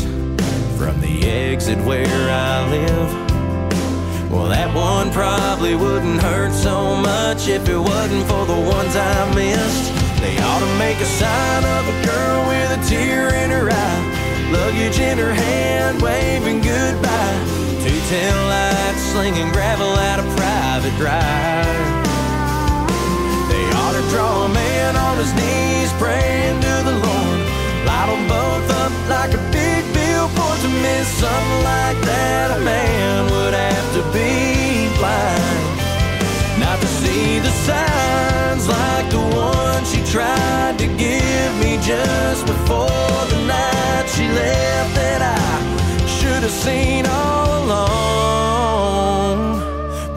from 0.78 1.00
the 1.02 1.28
exit 1.28 1.78
where 1.86 2.30
I 2.30 2.70
live. 2.70 3.31
Well, 4.32 4.48
that 4.48 4.74
one 4.74 5.12
probably 5.12 5.76
wouldn't 5.76 6.22
hurt 6.24 6.54
so 6.54 6.96
much 6.96 7.50
if 7.50 7.68
it 7.68 7.78
wasn't 7.78 8.24
for 8.32 8.46
the 8.46 8.56
ones 8.56 8.96
I 8.96 9.28
missed. 9.36 9.92
They 10.24 10.40
ought 10.40 10.64
to 10.64 10.72
make 10.80 10.96
a 11.04 11.10
sign 11.20 11.64
of 11.68 11.84
a 11.84 11.98
girl 12.08 12.48
with 12.48 12.80
a 12.80 12.82
tear 12.88 13.28
in 13.44 13.52
her 13.52 13.68
eye, 13.68 14.04
luggage 14.50 15.00
in 15.00 15.18
her 15.18 15.34
hand, 15.34 16.02
waving 16.02 16.62
goodbye. 16.62 17.44
Two 17.84 18.00
tail 18.08 18.40
lights 18.48 19.04
slinging 19.12 19.52
gravel 19.52 19.92
at 20.00 20.24
a 20.24 20.28
private 20.40 20.96
drive. 20.96 21.92
They 23.52 23.66
ought 23.84 24.00
to 24.00 24.04
draw 24.16 24.46
a 24.46 24.50
man 24.50 24.96
on 24.96 25.18
his 25.20 25.34
knees, 25.36 25.92
praying 26.00 26.62
to 26.62 26.76
the 26.88 26.96
Lord. 27.04 27.40
Light 27.84 28.08
them 28.08 28.24
both 28.32 28.71
big 30.36 30.62
to 30.62 30.70
miss 30.82 31.08
something 31.08 31.64
like 31.64 32.00
that. 32.02 32.58
A 32.58 32.60
man 32.64 33.26
would 33.32 33.54
have 33.54 33.94
to 33.94 34.02
be 34.12 34.90
blind 34.98 35.80
not 36.60 36.80
to 36.80 36.88
see 36.88 37.40
the 37.40 37.52
signs 37.68 38.68
like 38.68 39.10
the 39.10 39.22
one 39.36 39.84
she 39.86 40.04
tried 40.12 40.78
to 40.80 40.88
give 40.88 41.56
me 41.64 41.78
just 41.82 42.46
before 42.46 43.26
the 43.34 43.40
night 43.48 44.06
she 44.16 44.28
left 44.28 44.96
that 44.96 45.22
I 45.22 45.38
should 46.08 46.44
have 46.44 46.52
seen 46.52 47.06
all 47.08 47.66
along. 47.66 49.38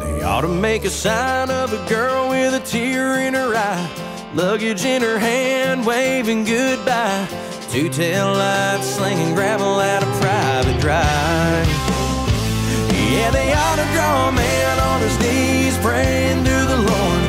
They 0.00 0.22
ought 0.22 0.42
to 0.42 0.48
make 0.48 0.84
a 0.84 0.90
sign 0.90 1.50
of 1.50 1.72
a 1.72 1.82
girl 1.88 2.28
with 2.28 2.54
a 2.54 2.60
tear 2.60 3.20
in 3.20 3.34
her 3.34 3.54
eye, 3.56 3.88
luggage 4.34 4.84
in 4.84 5.00
her 5.02 5.18
hand, 5.18 5.86
waving 5.86 6.44
goodbye. 6.44 7.26
Two 7.74 7.88
tail 7.88 8.32
lights 8.32 8.86
slinging 8.86 9.34
gravel 9.34 9.80
at 9.80 10.00
a 10.00 10.06
private 10.22 10.80
drive. 10.80 11.66
Yeah, 13.10 13.32
they 13.32 13.52
ought 13.52 13.74
to 13.82 13.86
draw 13.92 14.28
a 14.28 14.32
man 14.32 14.78
on 14.78 15.00
his 15.00 15.18
knees, 15.18 15.76
praying 15.78 16.44
to 16.44 16.56
the 16.70 16.76
Lord. 16.76 17.22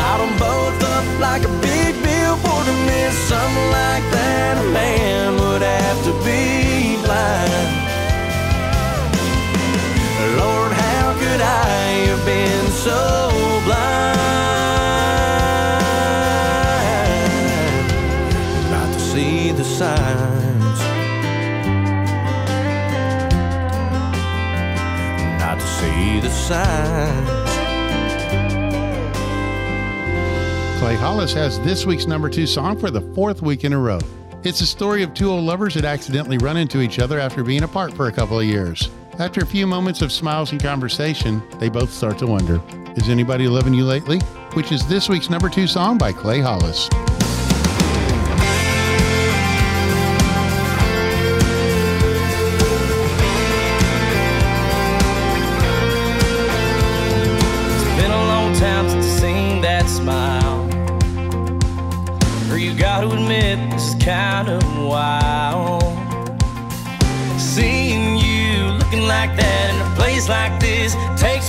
Light 0.00 0.18
them 0.24 0.38
both 0.38 0.82
up 0.84 1.04
like 1.20 1.44
a 1.44 1.52
big 1.60 1.92
billboard 2.02 2.64
to 2.64 2.76
miss 2.88 3.14
something 3.28 3.70
like 3.76 4.04
that. 4.16 4.56
A 4.64 4.72
man 4.72 5.34
would 5.34 5.60
have 5.60 6.02
to 6.08 6.12
be 6.24 6.96
blind. 7.04 7.68
Lord, 10.40 10.72
how 10.72 11.12
could 11.20 11.42
I 11.42 12.08
have 12.08 12.24
been 12.24 12.66
so 12.72 13.29
Clay 30.80 30.96
Hollis 30.96 31.32
has 31.32 31.60
this 31.60 31.86
week's 31.86 32.06
number 32.06 32.28
two 32.28 32.44
song 32.46 32.76
for 32.76 32.90
the 32.90 33.02
fourth 33.14 33.40
week 33.40 33.62
in 33.62 33.72
a 33.72 33.78
row. 33.78 34.00
It's 34.42 34.60
a 34.60 34.66
story 34.66 35.04
of 35.04 35.14
two 35.14 35.30
old 35.30 35.44
lovers 35.44 35.74
that 35.74 35.84
accidentally 35.84 36.38
run 36.38 36.56
into 36.56 36.80
each 36.80 36.98
other 36.98 37.20
after 37.20 37.44
being 37.44 37.62
apart 37.62 37.94
for 37.94 38.08
a 38.08 38.12
couple 38.12 38.40
of 38.40 38.46
years. 38.46 38.90
After 39.20 39.42
a 39.42 39.46
few 39.46 39.64
moments 39.64 40.02
of 40.02 40.10
smiles 40.10 40.50
and 40.50 40.60
conversation, 40.60 41.40
they 41.60 41.68
both 41.68 41.92
start 41.92 42.18
to 42.18 42.26
wonder 42.26 42.60
Is 42.96 43.08
anybody 43.08 43.46
loving 43.46 43.74
you 43.74 43.84
lately? 43.84 44.18
Which 44.54 44.72
is 44.72 44.84
this 44.88 45.08
week's 45.08 45.30
number 45.30 45.48
two 45.48 45.68
song 45.68 45.98
by 45.98 46.12
Clay 46.12 46.40
Hollis. 46.40 46.88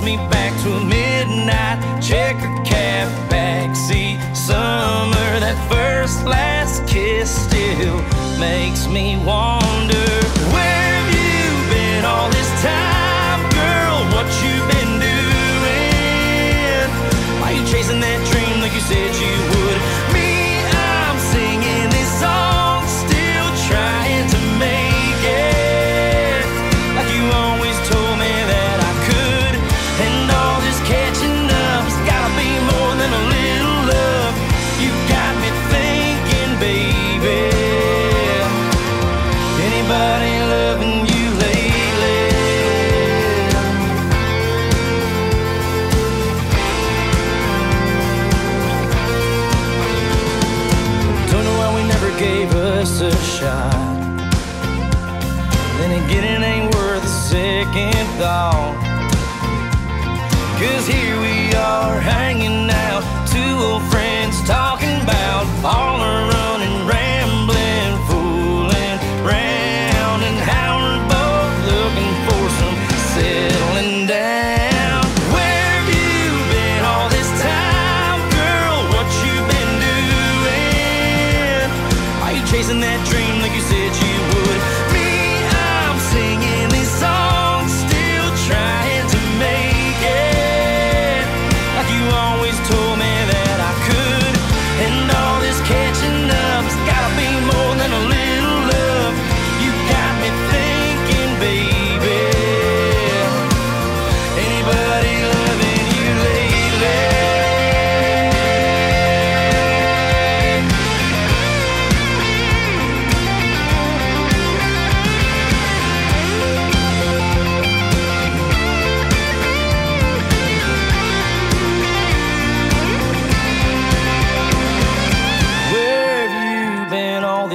Me 0.03 0.17
back 0.29 0.59
to 0.63 0.73
a 0.73 0.83
midnight 0.83 2.01
checker 2.01 2.49
cab 2.63 3.07
backseat 3.29 4.35
summer. 4.35 5.39
That 5.39 5.57
first 5.69 6.25
last 6.25 6.87
kiss 6.87 7.29
still 7.45 8.01
makes 8.39 8.87
me 8.87 9.17
wonder 9.23 10.20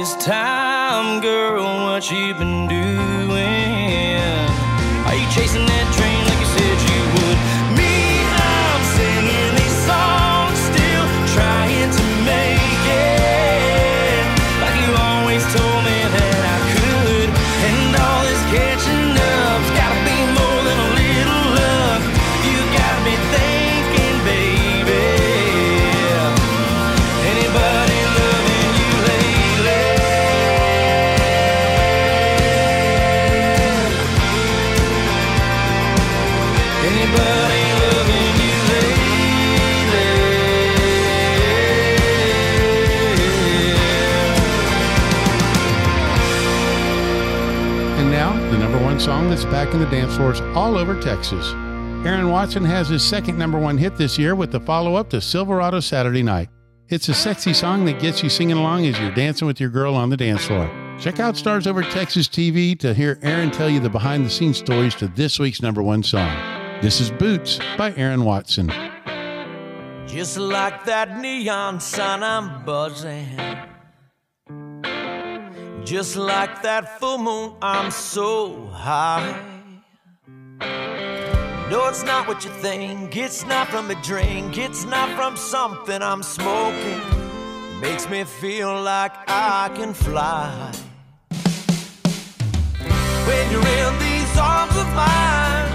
this 0.07 0.25
time, 0.25 1.19
girl? 1.19 1.63
What 1.63 2.09
you 2.11 2.33
been 2.33 2.67
doing? 2.67 3.56
In 49.73 49.79
the 49.79 49.85
dance 49.87 50.15
floors 50.15 50.41
all 50.55 50.77
over 50.77 50.99
Texas. 50.99 51.51
Aaron 52.05 52.29
Watson 52.29 52.63
has 52.63 52.89
his 52.89 53.03
second 53.03 53.37
number 53.37 53.59
one 53.59 53.77
hit 53.77 53.97
this 53.97 54.17
year 54.17 54.35
with 54.35 54.51
the 54.51 54.59
follow 54.59 54.95
up 54.95 55.09
to 55.09 55.19
Silverado 55.19 55.79
Saturday 55.79 56.23
Night. 56.23 56.49
It's 56.89 57.09
a 57.09 57.13
sexy 57.13 57.53
song 57.53 57.83
that 57.85 57.99
gets 57.99 58.23
you 58.23 58.29
singing 58.29 58.57
along 58.57 58.85
as 58.85 58.97
you're 58.99 59.13
dancing 59.13 59.45
with 59.45 59.59
your 59.59 59.69
girl 59.69 59.93
on 59.93 60.09
the 60.09 60.15
dance 60.15 60.45
floor. 60.45 60.69
Check 60.99 61.19
out 61.19 61.35
Stars 61.35 61.67
Over 61.67 61.81
Texas 61.81 62.27
TV 62.27 62.79
to 62.79 62.93
hear 62.93 63.19
Aaron 63.21 63.51
tell 63.51 63.69
you 63.69 63.79
the 63.79 63.89
behind 63.89 64.25
the 64.25 64.29
scenes 64.29 64.57
stories 64.57 64.95
to 64.95 65.07
this 65.09 65.37
week's 65.37 65.61
number 65.61 65.83
one 65.83 66.01
song. 66.01 66.33
This 66.81 67.01
is 67.01 67.11
Boots 67.11 67.59
by 67.77 67.93
Aaron 67.95 68.23
Watson. 68.23 68.71
Just 70.07 70.37
like 70.37 70.85
that 70.85 71.19
neon 71.19 71.81
sign, 71.81 72.23
I'm 72.23 72.63
buzzing. 72.63 73.37
Just 75.83 76.15
like 76.15 76.61
that 76.61 76.99
full 76.99 77.17
moon, 77.17 77.55
I'm 77.61 77.91
so 77.91 78.67
high. 78.67 79.56
No, 81.69 81.89
it's 81.89 82.03
not 82.03 82.29
what 82.29 82.45
you 82.45 82.51
think. 82.61 83.17
It's 83.17 83.45
not 83.45 83.67
from 83.67 83.91
a 83.91 83.95
drink. 84.01 84.57
It's 84.57 84.85
not 84.85 85.09
from 85.17 85.35
something 85.35 86.01
I'm 86.01 86.23
smoking. 86.23 87.01
Makes 87.81 88.09
me 88.09 88.23
feel 88.23 88.81
like 88.81 89.11
I 89.27 89.69
can 89.75 89.93
fly. 89.93 90.71
When 93.27 93.51
you're 93.51 93.67
in 93.83 93.93
these 93.99 94.37
arms 94.37 94.77
of 94.77 94.87
mine, 94.95 95.67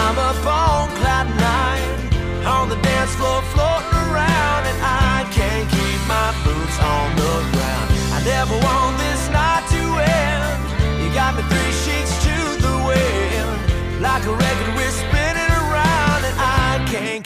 I'm 0.00 0.16
up 0.16 0.46
on 0.46 0.88
cloud 1.00 1.28
nine, 1.40 2.46
on 2.46 2.68
the 2.68 2.76
dance 2.76 3.12
floor 3.16 3.42
floating 3.52 3.69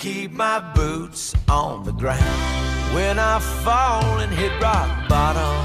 keep 0.05 0.33
my 0.33 0.61
boots 0.75 1.35
on 1.49 1.83
the 1.83 1.93
ground. 1.93 2.39
When 2.95 3.19
I 3.19 3.39
fall 3.65 4.19
and 4.19 4.31
hit 4.31 4.53
rock 4.61 5.09
bottom. 5.09 5.65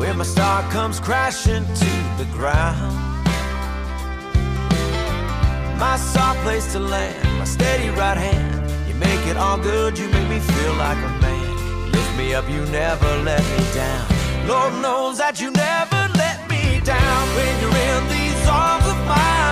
When 0.00 0.18
my 0.18 0.24
star 0.24 0.62
comes 0.72 0.98
crashing 0.98 1.64
to 1.82 1.92
the 2.20 2.26
ground 2.32 2.94
My 5.78 5.96
soft 5.98 6.40
place 6.40 6.72
to 6.72 6.78
land, 6.78 7.22
my 7.38 7.44
steady 7.44 7.90
right 7.90 8.16
hand 8.16 8.88
You 8.88 8.94
make 8.94 9.22
it 9.26 9.36
all 9.36 9.58
good, 9.58 9.98
you 9.98 10.08
make 10.08 10.28
me 10.30 10.38
feel 10.38 10.74
like 10.84 10.96
a 10.96 11.12
man 11.20 11.92
Lift 11.92 12.16
me 12.16 12.32
up, 12.32 12.48
you 12.48 12.64
never 12.72 13.10
let 13.30 13.44
me 13.52 13.64
down 13.74 14.06
Lord 14.48 14.72
knows 14.80 15.18
that 15.18 15.38
you 15.38 15.50
never 15.50 16.02
let 16.16 16.38
me 16.48 16.80
down 16.80 17.22
When 17.36 17.52
you're 17.60 17.80
in 17.92 18.02
these 18.08 18.48
arms 18.48 18.86
of 18.86 18.96
mine 19.06 19.49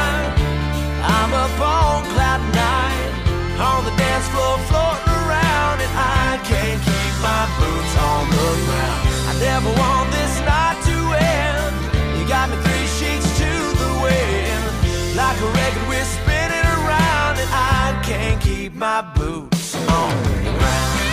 I'm 1.21 1.33
up 1.45 1.59
on 1.61 2.05
cloud 2.15 2.43
nine 2.55 3.13
On 3.59 3.81
the 3.89 3.95
dance 3.97 4.29
floor 4.33 4.57
floating 4.71 5.13
around 5.23 5.77
And 5.85 5.93
I 6.25 6.41
can't 6.51 6.81
keep 6.89 7.15
my 7.21 7.45
boots 7.59 7.95
on 8.11 8.23
the 8.31 8.51
ground 8.67 9.09
I 9.29 9.35
never 9.41 9.69
want 9.69 10.11
this 10.11 10.41
night 10.41 10.81
to 10.89 10.97
end. 11.15 12.19
You 12.19 12.27
got 12.27 12.49
me 12.49 12.57
three 12.57 12.87
sheets 12.97 13.29
to 13.37 13.51
the 13.83 13.93
wind, 14.03 15.15
like 15.15 15.39
a 15.39 15.47
record 15.53 15.87
we're 15.87 16.03
spinning 16.03 16.67
around, 16.81 17.37
and 17.39 17.51
I 17.53 18.01
can't 18.03 18.41
keep 18.41 18.75
my 18.75 19.03
boots 19.15 19.77
on 19.77 20.23
the 20.45 20.51
ground. 20.59 21.08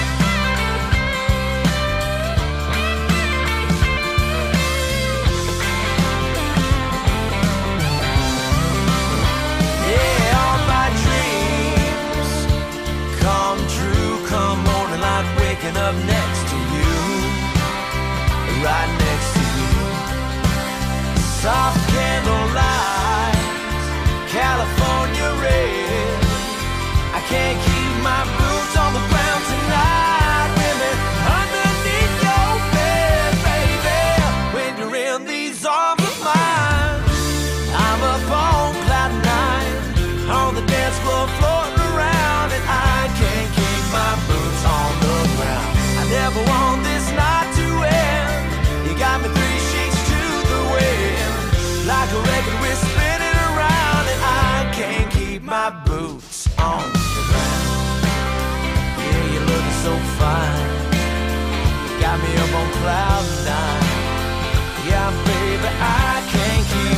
Waking 15.75 15.81
up 15.81 15.95
next 16.05 16.49
to 16.49 16.55
you 16.55 16.93
right 18.63 18.91
next 18.99 19.33
to 19.33 19.45
you. 19.59 19.73
Soft 21.41 21.89
candlelight, 21.89 23.37
California 24.29 25.29
red. 25.41 26.23
I 27.13 27.21
can't 27.27 27.74